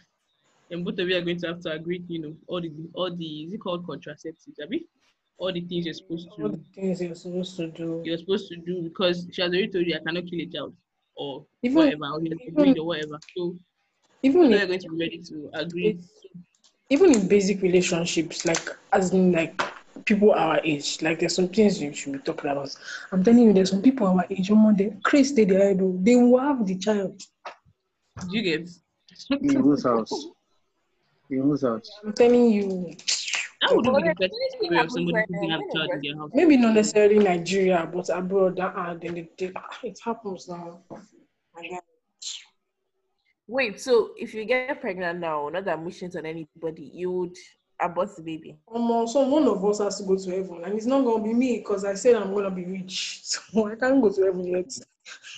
then 0.69 0.85
both 0.85 0.99
of 0.99 1.09
you 1.09 1.17
are 1.17 1.23
going 1.23 1.41
to 1.41 1.47
have 1.47 1.61
to 1.61 1.73
agree. 1.73 2.05
You 2.09 2.21
know, 2.21 2.37
all 2.49 2.61
the 2.61 2.71
all 2.93 3.17
the 3.17 3.45
is 3.45 3.55
it 3.55 3.61
called 3.63 3.87
contraceptives? 3.87 4.61
Abi? 4.63 4.87
All 5.41 5.51
the 5.53 5.63
things 5.63 5.87
you're 5.87 5.95
supposed 5.95 6.29
to 6.37 6.43
All 6.43 6.51
to 6.51 6.57
the 6.59 6.63
things 6.75 7.01
you're 7.01 7.15
supposed 7.15 7.57
to 7.57 7.67
do. 7.69 8.03
you're 8.05 8.19
supposed 8.19 8.49
to 8.51 8.57
do 8.57 8.83
because 8.83 9.27
she 9.33 9.41
has 9.43 9.51
already 9.51 9.69
told 9.69 9.87
you 9.87 9.95
I 9.97 10.01
cannot 10.05 10.27
kill 10.27 10.41
a 10.41 10.47
child 10.47 10.75
or 11.17 11.47
Even- 11.63 11.77
whatever, 11.79 12.07
or 12.13 12.21
you 12.23 12.31
have 12.31 12.39
to 12.39 12.45
even- 12.45 12.55
breed 12.55 12.79
or 12.79 12.87
whatever. 12.87 13.19
So 13.37 13.57
Even 14.23 14.41
both 14.43 14.45
of 14.47 14.51
you 14.53 14.65
are 14.65 14.67
going 14.67 14.81
to 14.81 14.89
be 14.91 14.99
ready 15.05 15.19
to 15.31 15.51
agree. 15.55 15.99
even 16.91 17.15
in 17.15 17.27
basic 17.27 17.63
relationships, 17.63 18.45
like 18.45 18.69
as 18.93 19.13
in 19.15 19.33
like 19.33 19.55
people 20.05 20.33
our 20.33 20.61
age, 20.63 21.01
like 21.03 21.21
there's 21.21 21.35
some 21.37 21.49
things 21.49 21.81
you 21.81 21.93
should 21.95 22.13
be 22.13 22.19
talking 22.19 22.51
about. 22.51 22.75
I'm 23.13 23.25
telling 23.25 23.45
you, 23.45 23.53
there's 23.55 23.71
some 23.71 23.81
people 23.81 24.09
our 24.09 24.27
age, 24.29 24.51
um, 24.51 24.75
they 24.77 24.95
Chris 25.05 25.33
they 25.33 25.45
they 25.47 25.73
do, 25.75 25.99
they 26.03 26.17
will 26.17 26.39
have 26.39 26.67
the 26.67 26.77
child. 26.77 27.19
Do 28.29 28.37
you 28.37 28.43
get? 28.43 28.69
In 29.41 29.61
whose 29.63 29.85
house? 29.85 30.13
In 31.31 31.43
whose 31.43 31.63
house? 31.63 31.89
I'm 32.05 32.13
telling 32.13 32.51
you, 32.51 32.95
That 33.61 33.77
wouldn't 33.77 33.97
be 33.97 34.03
the 34.03 34.07
Well, 34.07 34.15
best 34.19 34.35
story 34.63 34.79
of 34.79 34.91
somebody 34.91 35.13
when, 35.13 35.25
who 35.29 35.35
didn't 35.35 35.51
have 35.51 35.61
when 35.61 35.71
a 35.71 35.73
child 35.75 35.91
in 35.95 36.03
their 36.03 36.17
house. 36.17 36.31
maybe 36.35 36.57
not 36.57 36.75
necessarily 36.75 37.19
Nigeria, 37.19 37.91
but 37.93 38.09
abroad. 38.09 38.57
That 38.57 38.75
uh, 38.77 38.95
then 38.95 39.15
they, 39.15 39.31
they, 39.39 39.53
ah, 39.55 39.79
it 39.83 39.99
happens 40.03 40.49
now. 40.49 40.81
Wait, 43.47 43.81
so 43.81 44.11
if 44.17 44.33
you 44.33 44.45
get 44.45 44.81
pregnant 44.81 45.19
now, 45.19 45.49
not 45.49 45.65
that 45.65 45.77
I'm 45.79 45.85
wishing 45.85 46.09
it 46.09 46.17
on 46.17 46.25
anybody, 46.25 46.91
you 46.95 47.11
would 47.11 47.37
abort 47.81 48.15
the 48.17 48.23
baby. 48.23 48.57
Um, 48.73 49.07
so 49.09 49.27
one 49.29 49.47
of 49.49 49.65
us 49.65 49.81
has 49.81 49.99
to 49.99 50.05
go 50.05 50.17
to 50.17 50.31
heaven, 50.31 50.63
and 50.65 50.75
it's 50.75 50.87
not 50.87 51.05
gonna 51.05 51.23
be 51.23 51.35
me 51.35 51.59
because 51.59 51.85
I 51.85 51.95
said 51.95 52.15
I'm 52.15 52.33
gonna 52.33 52.51
be 52.51 52.65
rich, 52.65 53.21
so 53.25 53.67
I 53.67 53.75
can't 53.75 54.01
go 54.01 54.11
to 54.11 54.23
heaven 54.23 54.47
yet. 54.47 54.73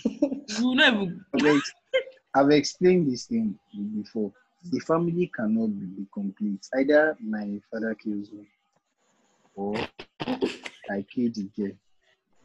You 0.04 0.66
will 0.66 0.74
not 0.74 0.94
I've, 1.35 1.46
ex- 1.46 1.72
I've 2.35 2.50
explained 2.50 3.11
this 3.11 3.24
thing 3.26 3.58
before. 3.96 4.32
The 4.70 4.79
family 4.81 5.31
cannot 5.35 5.68
be 5.96 6.07
complete. 6.12 6.68
Either 6.75 7.16
my 7.20 7.61
father 7.70 7.94
kills 7.94 8.31
me, 8.31 8.46
or 9.55 9.77
I 10.90 11.03
kill 11.03 11.31
the 11.33 11.48
girl, 11.57 11.72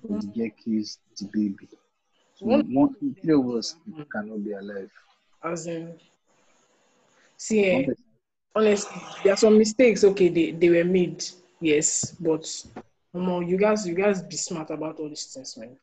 or 0.09 0.19
the 0.19 0.27
girl 0.27 0.49
kills 0.63 0.97
the 1.17 1.25
baby. 1.25 1.67
So 2.35 2.45
One- 2.45 2.73
one, 2.73 2.95
three 3.21 3.33
of 3.33 3.47
us 3.49 3.75
cannot 4.11 4.43
be 4.43 4.51
alive. 4.53 4.91
As 5.43 5.67
in, 5.67 5.93
see, 7.37 7.63
eh, 7.65 7.85
One 7.85 7.95
honestly, 8.55 9.01
there 9.23 9.33
are 9.33 9.37
some 9.37 9.57
mistakes. 9.57 10.03
Okay, 10.03 10.29
they, 10.29 10.51
they 10.51 10.69
were 10.69 10.83
made, 10.83 11.23
yes, 11.61 12.11
but 12.19 12.45
um, 13.13 13.43
you 13.43 13.57
guys, 13.57 13.87
you 13.87 13.93
guys 13.93 14.21
be 14.23 14.35
smart 14.35 14.71
about 14.71 14.99
all 14.99 15.09
these 15.09 15.25
things, 15.25 15.55
man. 15.57 15.77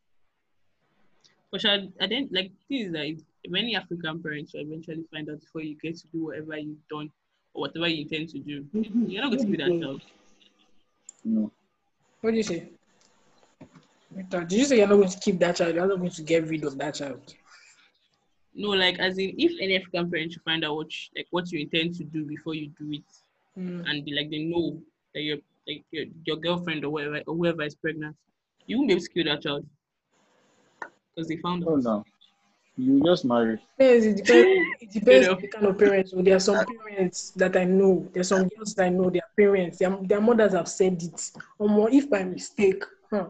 But 1.51 1.61
shall- 1.61 1.93
I 2.01 2.07
didn't 2.07 2.33
like 2.33 2.51
things 2.69 2.93
like 2.93 3.19
many 3.49 3.77
African 3.77 4.23
parents 4.23 4.53
will 4.55 4.63
eventually 4.63 5.05
find 5.13 5.29
out 5.31 5.41
before 5.41 5.63
you 5.63 5.77
get 5.83 5.97
to 5.99 6.07
do 6.13 6.25
whatever 6.27 6.57
you've 6.59 6.89
done 6.91 7.11
or 7.53 7.63
whatever 7.63 7.89
you 7.89 8.03
intend 8.03 8.29
to 8.31 8.39
do. 8.39 8.65
You're 8.73 9.23
not 9.23 9.31
going 9.31 9.45
to 9.45 9.51
be 9.51 9.57
that 9.59 9.81
child. 9.81 10.03
No, 11.25 11.51
What 12.21 12.31
did 12.33 12.37
you 12.39 12.43
say? 12.43 12.69
Did 14.31 14.53
you 14.53 14.65
say 14.65 14.79
you're 14.79 14.89
not 14.89 14.97
going 14.97 15.09
to 15.09 15.19
keep 15.19 15.39
that 15.41 15.57
child? 15.57 15.75
You're 15.75 15.87
not 15.87 15.99
going 15.99 16.11
to 16.11 16.23
get 16.23 16.47
rid 16.49 16.65
of 16.65 16.79
that 16.79 16.95
child? 16.95 17.35
No, 18.55 18.69
like 18.69 18.99
as 19.01 19.19
in, 19.19 19.35
if 19.39 19.53
any 19.61 19.77
African 19.77 20.11
parent 20.11 20.33
should 20.33 20.43
find 20.43 20.65
out 20.65 20.77
what 20.77 20.87
you, 20.93 21.09
like 21.17 21.27
what 21.31 21.51
you 21.51 21.61
intend 21.61 21.95
to 21.97 22.05
do 22.05 22.25
before 22.25 22.55
you 22.55 22.69
do 22.79 22.93
it, 22.93 23.03
Mm. 23.57 23.89
and 23.89 24.11
like 24.17 24.31
they 24.31 24.43
know 24.43 24.83
that 25.15 25.23
your 25.23 25.37
like 25.69 25.85
your, 25.93 26.07
your 26.25 26.37
girlfriend 26.39 26.85
or 26.85 26.91
whatever 26.91 27.23
or 27.29 27.37
whoever 27.37 27.63
is 27.63 27.77
pregnant, 27.77 28.17
you 28.67 28.77
won't 28.77 28.89
be 28.89 28.95
able 28.95 29.05
to 29.05 29.09
kill 29.11 29.25
that 29.27 29.43
child 29.43 29.65
because 31.15 31.29
they 31.29 31.37
found 31.37 31.63
out. 31.63 31.69
Oh 31.69 31.77
out. 31.77 31.85
no. 31.85 32.05
You 32.77 33.01
just 33.05 33.25
marry. 33.25 33.61
Yes, 33.79 34.05
it 34.05 34.17
depends. 34.25 34.77
It 34.81 34.91
depends 34.93 35.27
know. 35.29 35.35
on 35.35 35.41
the 35.41 35.49
kind 35.49 35.67
of 35.67 35.79
parents. 35.79 36.11
So 36.11 36.23
there 36.23 36.37
are 36.37 36.41
some 36.41 36.65
parents 36.67 37.31
that 37.37 37.57
I 37.57 37.65
know. 37.65 38.09
There 38.13 38.21
are 38.21 38.25
some 38.25 38.49
girls 38.49 38.75
that 38.75 38.87
I 38.87 38.89
know. 38.89 39.11
Their 39.11 39.23
parents, 39.37 39.79
their, 39.79 39.97
their 40.03 40.21
mothers 40.21 40.55
have 40.55 40.69
said 40.69 41.01
it. 41.03 41.31
Or 41.59 41.69
more, 41.69 41.89
if 41.91 42.11
by 42.11 42.25
mistake, 42.25 42.83
huh? 43.11 43.27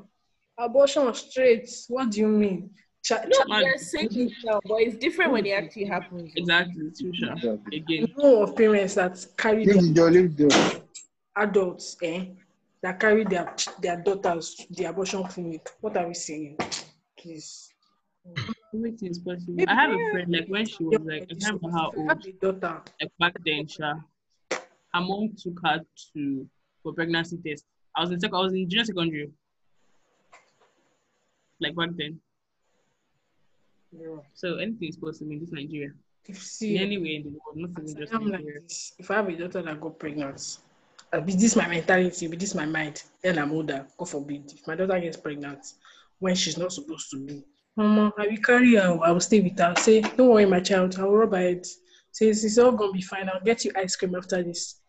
Abortion 0.57 1.13
straight. 1.15 1.69
What 1.89 2.11
do 2.11 2.21
you 2.21 2.29
mean? 2.29 2.71
Ch- 3.05 3.11
No, 3.29 3.45
Man. 3.49 3.65
you're 3.65 3.77
saying 3.77 4.09
it 4.13 4.33
now, 4.45 4.61
but 4.67 4.77
it's 4.81 4.97
different 4.97 5.33
when 5.33 5.45
it 5.45 5.51
actually 5.51 5.85
happens. 5.85 6.33
Exactly, 6.37 6.91
too. 6.99 7.13
Exactly. 7.13 7.77
Again, 7.77 8.15
know 8.17 8.45
of 8.45 8.57
parents 8.57 8.95
that 8.95 9.27
carry 9.37 9.67
Leave 9.67 9.75
their 9.75 9.83
the 9.83 9.93
door, 9.93 10.11
leave 10.11 10.37
the 10.37 10.49
door. 10.49 10.83
adults, 11.37 11.97
eh? 12.03 12.27
That 12.83 12.99
carry 13.01 13.25
their 13.25 13.55
their 13.83 13.97
daughters 13.99 14.55
to 14.55 14.67
the 14.73 14.85
abortion 14.85 15.23
clinic. 15.25 15.69
What 15.83 15.97
are 15.99 16.07
we 16.09 16.15
saying? 16.15 16.57
Please. 17.19 17.69
Everything 18.75 19.09
is 19.11 19.19
possible. 19.19 19.65
I 19.69 19.75
have 19.75 19.91
a 19.93 20.11
friend 20.11 20.33
like 20.33 20.49
when 20.49 20.67
she 20.67 20.85
was 20.85 21.01
like, 21.05 21.23
I 21.23 21.35
can't 21.35 21.61
remember 21.63 21.71
how 21.79 21.93
old. 21.97 22.11
a 22.27 22.33
daughter. 22.33 22.83
Like 23.01 23.13
back 23.19 23.35
then, 23.45 23.67
Sha, 23.67 23.95
her 24.51 25.01
mom 25.01 25.35
took 25.37 25.59
her 25.65 25.81
to 26.15 26.47
for 26.83 26.93
pregnancy 26.93 27.39
test. 27.47 27.65
I 27.97 28.01
was 28.03 28.11
in 28.11 28.21
sec- 28.21 28.35
I 28.35 28.39
was 28.39 28.53
in 28.53 28.69
junior 28.69 28.85
secondary. 28.85 29.31
Like 31.61 31.77
back 31.77 31.91
then. 31.97 32.21
Yeah. 33.93 34.17
So 34.35 34.57
anything 34.57 34.89
is 34.89 34.97
possible 34.97 35.33
in 35.33 35.41
this 35.41 35.53
Nigeria. 35.53 35.91
If 36.27 36.37
In 36.37 36.43
see, 36.43 36.79
any 36.79 36.95
in 36.95 37.23
the 37.23 37.29
world, 37.29 37.57
not 37.57 37.71
even 37.71 37.85
As 37.85 37.95
just 37.95 38.13
like 38.13 38.45
this, 38.45 38.93
if 38.99 39.11
I 39.11 39.15
have 39.17 39.29
a 39.29 39.37
daughter 39.37 39.63
that 39.63 39.81
got 39.81 39.99
pregnant, 39.99 40.59
uh, 41.13 41.21
be 41.21 41.35
this 41.37 41.55
my 41.55 41.69
mentality, 41.69 42.27
be 42.29 42.37
this 42.37 42.55
my 42.55 42.65
mind, 42.65 43.03
then 43.23 43.39
I'm 43.39 43.53
older, 43.53 43.87
God 43.99 44.09
forbid. 44.09 44.51
If 44.53 44.67
my 44.67 44.75
daughter 44.75 44.99
gets 44.99 45.19
pregnant 45.19 45.65
when 46.19 46.35
she's 46.35 46.57
not 46.57 46.73
supposed 46.73 47.11
to 47.11 47.27
do, 47.27 47.45
Mama, 47.77 48.13
I 48.19 48.29
will 48.29 48.37
carry 48.37 48.75
her, 48.75 48.99
I 49.03 49.11
will 49.11 49.21
stay 49.21 49.41
with 49.41 49.59
her. 49.59 49.75
Say, 49.79 50.01
don't 50.01 50.29
worry, 50.29 50.47
my 50.47 50.61
child, 50.61 50.97
I 50.99 51.05
will 51.05 51.17
rub 51.17 51.33
her 51.33 51.39
head. 51.39 51.67
Say, 52.13 52.29
it's, 52.29 52.45
it's 52.45 52.59
all 52.59 52.73
gonna 52.73 52.93
be 52.93 53.03
fine. 53.03 53.29
I'll 53.29 53.41
get 53.41 53.65
you 53.65 53.73
ice 53.77 53.97
cream 53.97 54.15
after 54.15 54.43
this. 54.43 54.81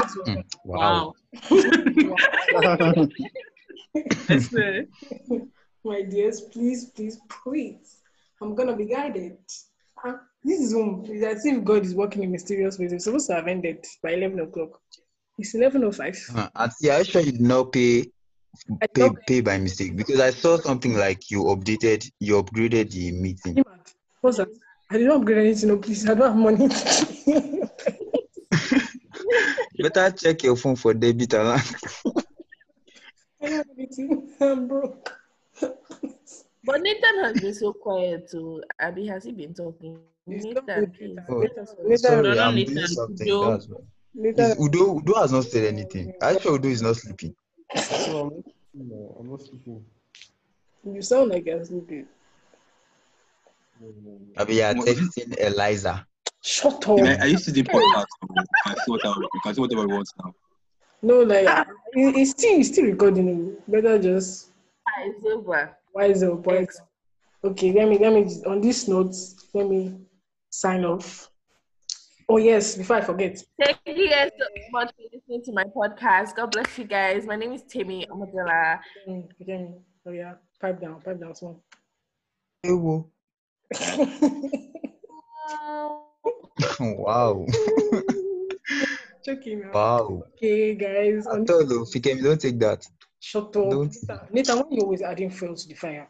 Mm, 0.00 0.44
Wow. 0.64 1.14
Wow. 1.50 3.08
I 4.28 4.38
swear. 4.38 4.86
my 5.84 6.02
dears, 6.02 6.40
please, 6.52 6.86
please, 6.86 7.18
please. 7.28 7.98
I'm 8.40 8.54
gonna 8.54 8.74
be 8.76 8.86
guided. 8.86 9.36
Ah, 10.02 10.20
this 10.42 10.60
is 10.60 10.72
home. 10.72 11.04
It's 11.06 11.22
as 11.24 11.44
if 11.44 11.62
God 11.64 11.84
is 11.84 11.94
working 11.94 12.22
in 12.22 12.32
mysterious 12.32 12.78
ways. 12.78 12.92
It's 12.92 13.04
supposed 13.04 13.28
to 13.28 13.34
have 13.34 13.46
ended 13.48 13.84
by 14.02 14.12
11 14.12 14.40
o'clock. 14.40 14.80
It's 15.36 15.54
11.05. 15.54 16.36
Uh, 16.36 16.48
and 16.54 16.72
yeah, 16.80 16.96
I 16.96 17.02
sure 17.02 17.20
you 17.20 17.32
did 17.32 17.40
not 17.42 17.72
pay 17.72 18.00
I 18.00 18.06
pay 18.94 19.10
pay 19.26 19.40
by 19.40 19.58
mistake 19.58 19.96
because 19.96 20.20
I 20.20 20.30
saw 20.30 20.56
something 20.58 20.96
like 20.96 21.30
you 21.30 21.44
updated 21.44 22.10
you 22.20 22.42
upgraded 22.42 22.90
the 22.90 23.12
meeting. 23.12 23.62
What's 24.20 24.38
that? 24.38 24.48
I 24.90 24.98
did 24.98 25.06
not 25.06 25.20
upgrade 25.20 25.38
anything, 25.38 25.68
no, 25.68 25.76
please. 25.78 26.08
I 26.08 26.14
don't 26.14 26.26
have 26.26 26.36
money. 26.36 26.68
Better 29.78 30.10
check 30.10 30.42
your 30.42 30.56
phone 30.56 30.74
for 30.76 30.92
debit 30.92 31.32
alert. 31.34 31.62
I 33.42 33.46
have 33.46 33.66
anything. 33.78 34.28
I'm 34.40 34.66
broke. 34.66 35.12
But 36.62 36.82
Nathan 36.82 37.24
has 37.24 37.40
been 37.40 37.54
so 37.54 37.72
quiet 37.72 38.28
too. 38.30 38.62
Abby, 38.78 39.06
has 39.06 39.24
he 39.24 39.32
been 39.32 39.54
talking? 39.54 39.98
It's 40.26 40.44
not 40.44 40.66
Nathan, 40.66 40.90
please. 40.90 41.18
Oh, 41.28 41.40
Nathan, 41.40 41.98
Sorry, 41.98 42.22
no, 42.22 42.38
I'm 42.38 42.54
Nathan, 42.54 42.74
doing 42.74 42.86
something. 42.86 43.28
Udo. 43.28 43.50
That's 43.50 43.66
why. 43.68 44.54
Udo 44.60 44.98
Udo 44.98 45.14
has 45.14 45.32
not 45.32 45.44
said 45.44 45.64
anything. 45.72 46.12
I 46.20 46.36
sure 46.36 46.56
Udo 46.56 46.68
is 46.68 46.82
not 46.82 46.96
sleeping. 46.96 47.34
So 47.76 48.20
I'm 48.20 48.28
not, 48.28 48.44
no, 48.74 49.16
I'm 49.20 49.30
not 49.30 49.40
sleeping. 49.42 49.84
you 50.84 51.02
sound 51.02 51.30
like 51.30 51.46
you're 51.46 51.64
sleeping. 51.64 52.06
I 54.36 54.44
mean, 54.44 54.56
yeah, 54.56 54.74
texting 54.74 55.38
Eliza. 55.38 56.06
Shut 56.42 56.88
I, 56.88 56.92
up. 56.92 57.20
I 57.22 57.26
used 57.26 57.44
to 57.44 57.52
do 57.52 57.62
podcast. 57.64 58.06
so 58.20 58.28
You 58.30 58.44
can 58.64 58.76
see 58.76 58.90
what 58.90 59.04
I, 59.06 59.08
you 59.34 59.40
can 59.42 59.54
see 59.54 59.60
whatever 59.60 59.82
you 59.82 59.88
want 59.88 60.08
now. 60.22 60.34
No, 61.02 61.20
like, 61.22 61.46
it- 61.92 62.16
it's 62.16 62.30
still, 62.32 62.60
it's 62.60 62.68
still 62.68 62.86
recording. 62.86 63.56
Better 63.68 63.98
just 63.98 64.48
Ah, 64.88 65.02
It's 65.04 65.24
over. 65.24 65.76
wise 65.94 66.22
up. 66.22 66.42
But 66.42 66.68
okay, 67.44 67.72
let 67.72 67.88
me, 67.88 67.98
let 67.98 68.12
me, 68.12 68.22
on 68.46 68.60
this 68.60 68.88
note, 68.88 69.14
let 69.54 69.68
me 69.68 69.98
sign 70.50 70.84
off. 70.84 71.29
Oh, 72.32 72.36
yes, 72.36 72.76
before 72.76 72.94
I 72.94 73.00
forget. 73.00 73.42
Thank 73.60 73.78
you 73.86 74.08
guys 74.08 74.30
so 74.38 74.46
much 74.70 74.92
for 74.94 75.02
listening 75.12 75.42
to 75.46 75.52
my 75.52 75.64
podcast. 75.64 76.36
God 76.36 76.52
bless 76.52 76.78
you 76.78 76.84
guys. 76.84 77.26
My 77.26 77.34
name 77.34 77.52
is 77.54 77.64
Temi 77.64 78.06
Omojola. 78.06 78.78
Mm, 79.08 79.28
okay. 79.42 79.68
Oh, 80.06 80.12
yeah. 80.12 80.34
Pipe 80.60 80.80
down, 80.80 81.00
pipe 81.02 81.18
down, 81.20 81.34
small. 81.34 81.60
Ewo. 82.64 83.08
wow. 86.78 87.46
Joking. 89.24 89.68
Wow. 89.74 90.22
Okay, 90.36 90.76
guys. 90.76 91.26
I 91.26 91.32
On 91.32 91.44
told 91.44 91.68
you, 91.68 91.80
Fikem, 91.80 92.22
don't 92.22 92.40
take 92.40 92.60
that. 92.60 92.86
Shut 93.18 93.46
up. 93.46 93.52
Don't. 93.54 93.92
Nathan, 93.92 94.20
Nathan, 94.30 94.58
why 94.58 94.66
you 94.70 94.82
always 94.82 95.02
adding 95.02 95.30
fuel 95.30 95.56
to 95.56 95.66
the 95.66 95.74
fire? 95.74 96.08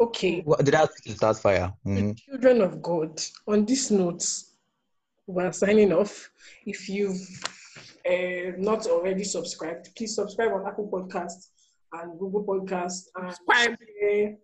Okay. 0.00 0.40
What, 0.40 0.64
did 0.64 0.74
I 0.74 0.82
ask 0.82 1.06
you 1.06 1.12
to 1.12 1.16
start 1.16 1.38
fire? 1.38 1.72
Mhm. 1.86 2.18
Children 2.18 2.62
of 2.62 2.82
God, 2.82 3.22
on 3.46 3.64
this 3.64 3.92
note, 3.92 4.24
we're 5.28 5.52
signing 5.52 5.92
off. 5.92 6.30
If 6.66 6.88
you've 6.88 7.20
uh, 8.08 8.52
not 8.56 8.86
already 8.86 9.24
subscribed, 9.24 9.94
please 9.94 10.14
subscribe 10.14 10.52
on 10.52 10.66
Apple 10.66 10.88
Podcast 10.90 11.50
and 11.92 12.18
Google 12.18 12.44
Podcast 12.44 13.02
and 13.14 13.36
share, 14.00 14.36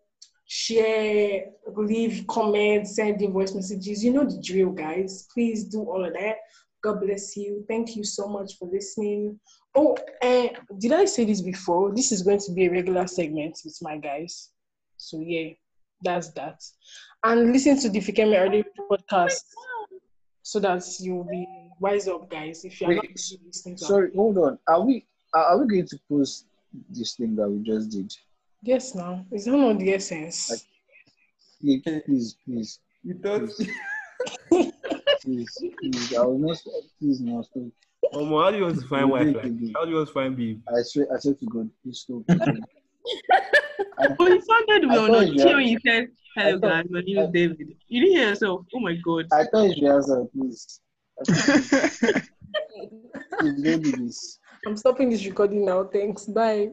share, 0.47 1.45
leave 1.75 2.27
comments, 2.29 2.97
send 2.97 3.23
in 3.23 3.33
voice 3.33 3.55
messages. 3.55 4.05
You 4.05 4.13
know 4.13 4.25
the 4.25 4.41
drill, 4.43 4.71
guys. 4.71 5.27
Please 5.33 5.65
do 5.65 5.81
all 5.81 6.05
of 6.05 6.13
that. 6.13 6.37
God 6.83 7.01
bless 7.01 7.35
you. 7.35 7.65
Thank 7.67 7.97
you 7.97 8.05
so 8.05 8.29
much 8.29 8.59
for 8.59 8.69
listening. 8.71 9.41
Oh, 9.75 9.97
uh, 10.21 10.49
did 10.79 10.93
I 10.93 11.07
say 11.07 11.25
this 11.25 11.41
before? 11.41 11.95
This 11.95 12.13
is 12.13 12.23
going 12.23 12.41
to 12.41 12.53
be 12.53 12.67
a 12.67 12.71
regular 12.71 13.07
segment 13.07 13.59
with 13.65 13.79
my 13.81 13.97
guys. 13.97 14.51
So 14.99 15.19
yeah, 15.19 15.55
that's 16.03 16.31
that. 16.33 16.63
And 17.25 17.53
listen 17.53 17.81
to 17.81 17.89
the 17.89 18.01
Fikemi 18.01 18.39
Early 18.39 18.65
podcast 18.91 19.45
so 20.45 20.61
that 20.61 20.85
you'll 21.01 21.25
be 21.25 21.49
wise 21.81 22.07
up, 22.07 22.31
guys. 22.31 22.65
If 22.65 22.81
you're 22.81 22.95
not 22.95 23.03
Wait, 23.03 23.19
listening 23.47 23.77
to 23.77 23.85
Sorry, 23.85 24.11
hold 24.15 24.37
on. 24.39 24.59
Are 24.69 24.83
we 24.83 25.07
are 25.33 25.45
are 25.45 25.59
we 25.59 25.67
going 25.67 25.89
to 25.89 25.99
post 26.09 26.47
this 26.91 27.15
thing 27.15 27.35
that 27.37 27.49
we 27.49 27.65
just 27.65 27.91
did? 27.91 28.15
Yes, 28.63 28.95
now 28.95 29.25
is 29.33 29.47
that 29.47 29.57
not 29.57 29.79
the 29.79 29.95
essence? 29.95 30.67
Please, 31.61 31.83
please, 31.83 32.37
please, 32.45 32.79
You 33.03 33.15
thought, 33.15 33.49
please, 35.23 35.51
please. 35.81 36.15
I 36.15 36.21
will 36.21 36.39
not. 36.39 36.59
Please, 36.99 37.21
no, 37.23 37.41
stop. 37.43 37.63
Omo, 38.13 38.45
how 38.45 38.51
do 38.51 38.59
you 38.59 38.65
want 38.65 38.81
to 38.81 38.87
find 38.87 39.07
You 39.07 39.13
wife 39.13 39.25
did, 39.25 39.37
like 39.37 39.61
you. 39.61 39.73
How 39.75 39.85
do 39.85 39.91
you 39.91 39.97
want 39.97 40.09
to 40.09 40.15
find 40.15 40.37
babe? 40.37 40.61
I 40.69 40.83
swear, 40.83 41.07
I 41.11 41.19
swear 41.19 41.35
to 41.35 41.47
God, 41.47 41.71
please 41.83 42.01
stop. 42.01 42.23
Please. 43.05 44.17
Oh, 44.19 44.27
he 44.27 44.41
sounded 44.41 44.91
I 44.91 44.97
well. 44.97 45.07
thought 45.07 45.13
No, 45.13 45.21
you 45.21 45.49
you 45.49 45.57
when 45.57 45.69
you 45.69 45.79
said, 45.87 46.09
"Hello, 46.37 46.59
guys. 46.59 46.85
My 46.91 47.01
name 47.01 47.19
is 47.19 47.31
David." 47.31 47.77
You 47.89 48.01
didn't 48.01 48.17
hear 48.17 48.29
yourself. 48.31 48.67
Oh 48.75 48.81
my 48.81 48.95
God. 48.97 49.27
I 49.33 49.45
thought 49.45 49.65
you 49.65 49.75
should 49.75 49.85
answer, 49.85 50.25
please. 50.33 50.81
Please 53.39 53.63
don't 53.63 53.83
do 53.83 53.93
this. 53.93 54.39
I'm 54.67 54.77
stopping 54.77 55.11
this 55.11 55.25
recording 55.27 55.65
now. 55.65 55.85
Thanks. 55.85 56.25
Bye. 56.25 56.71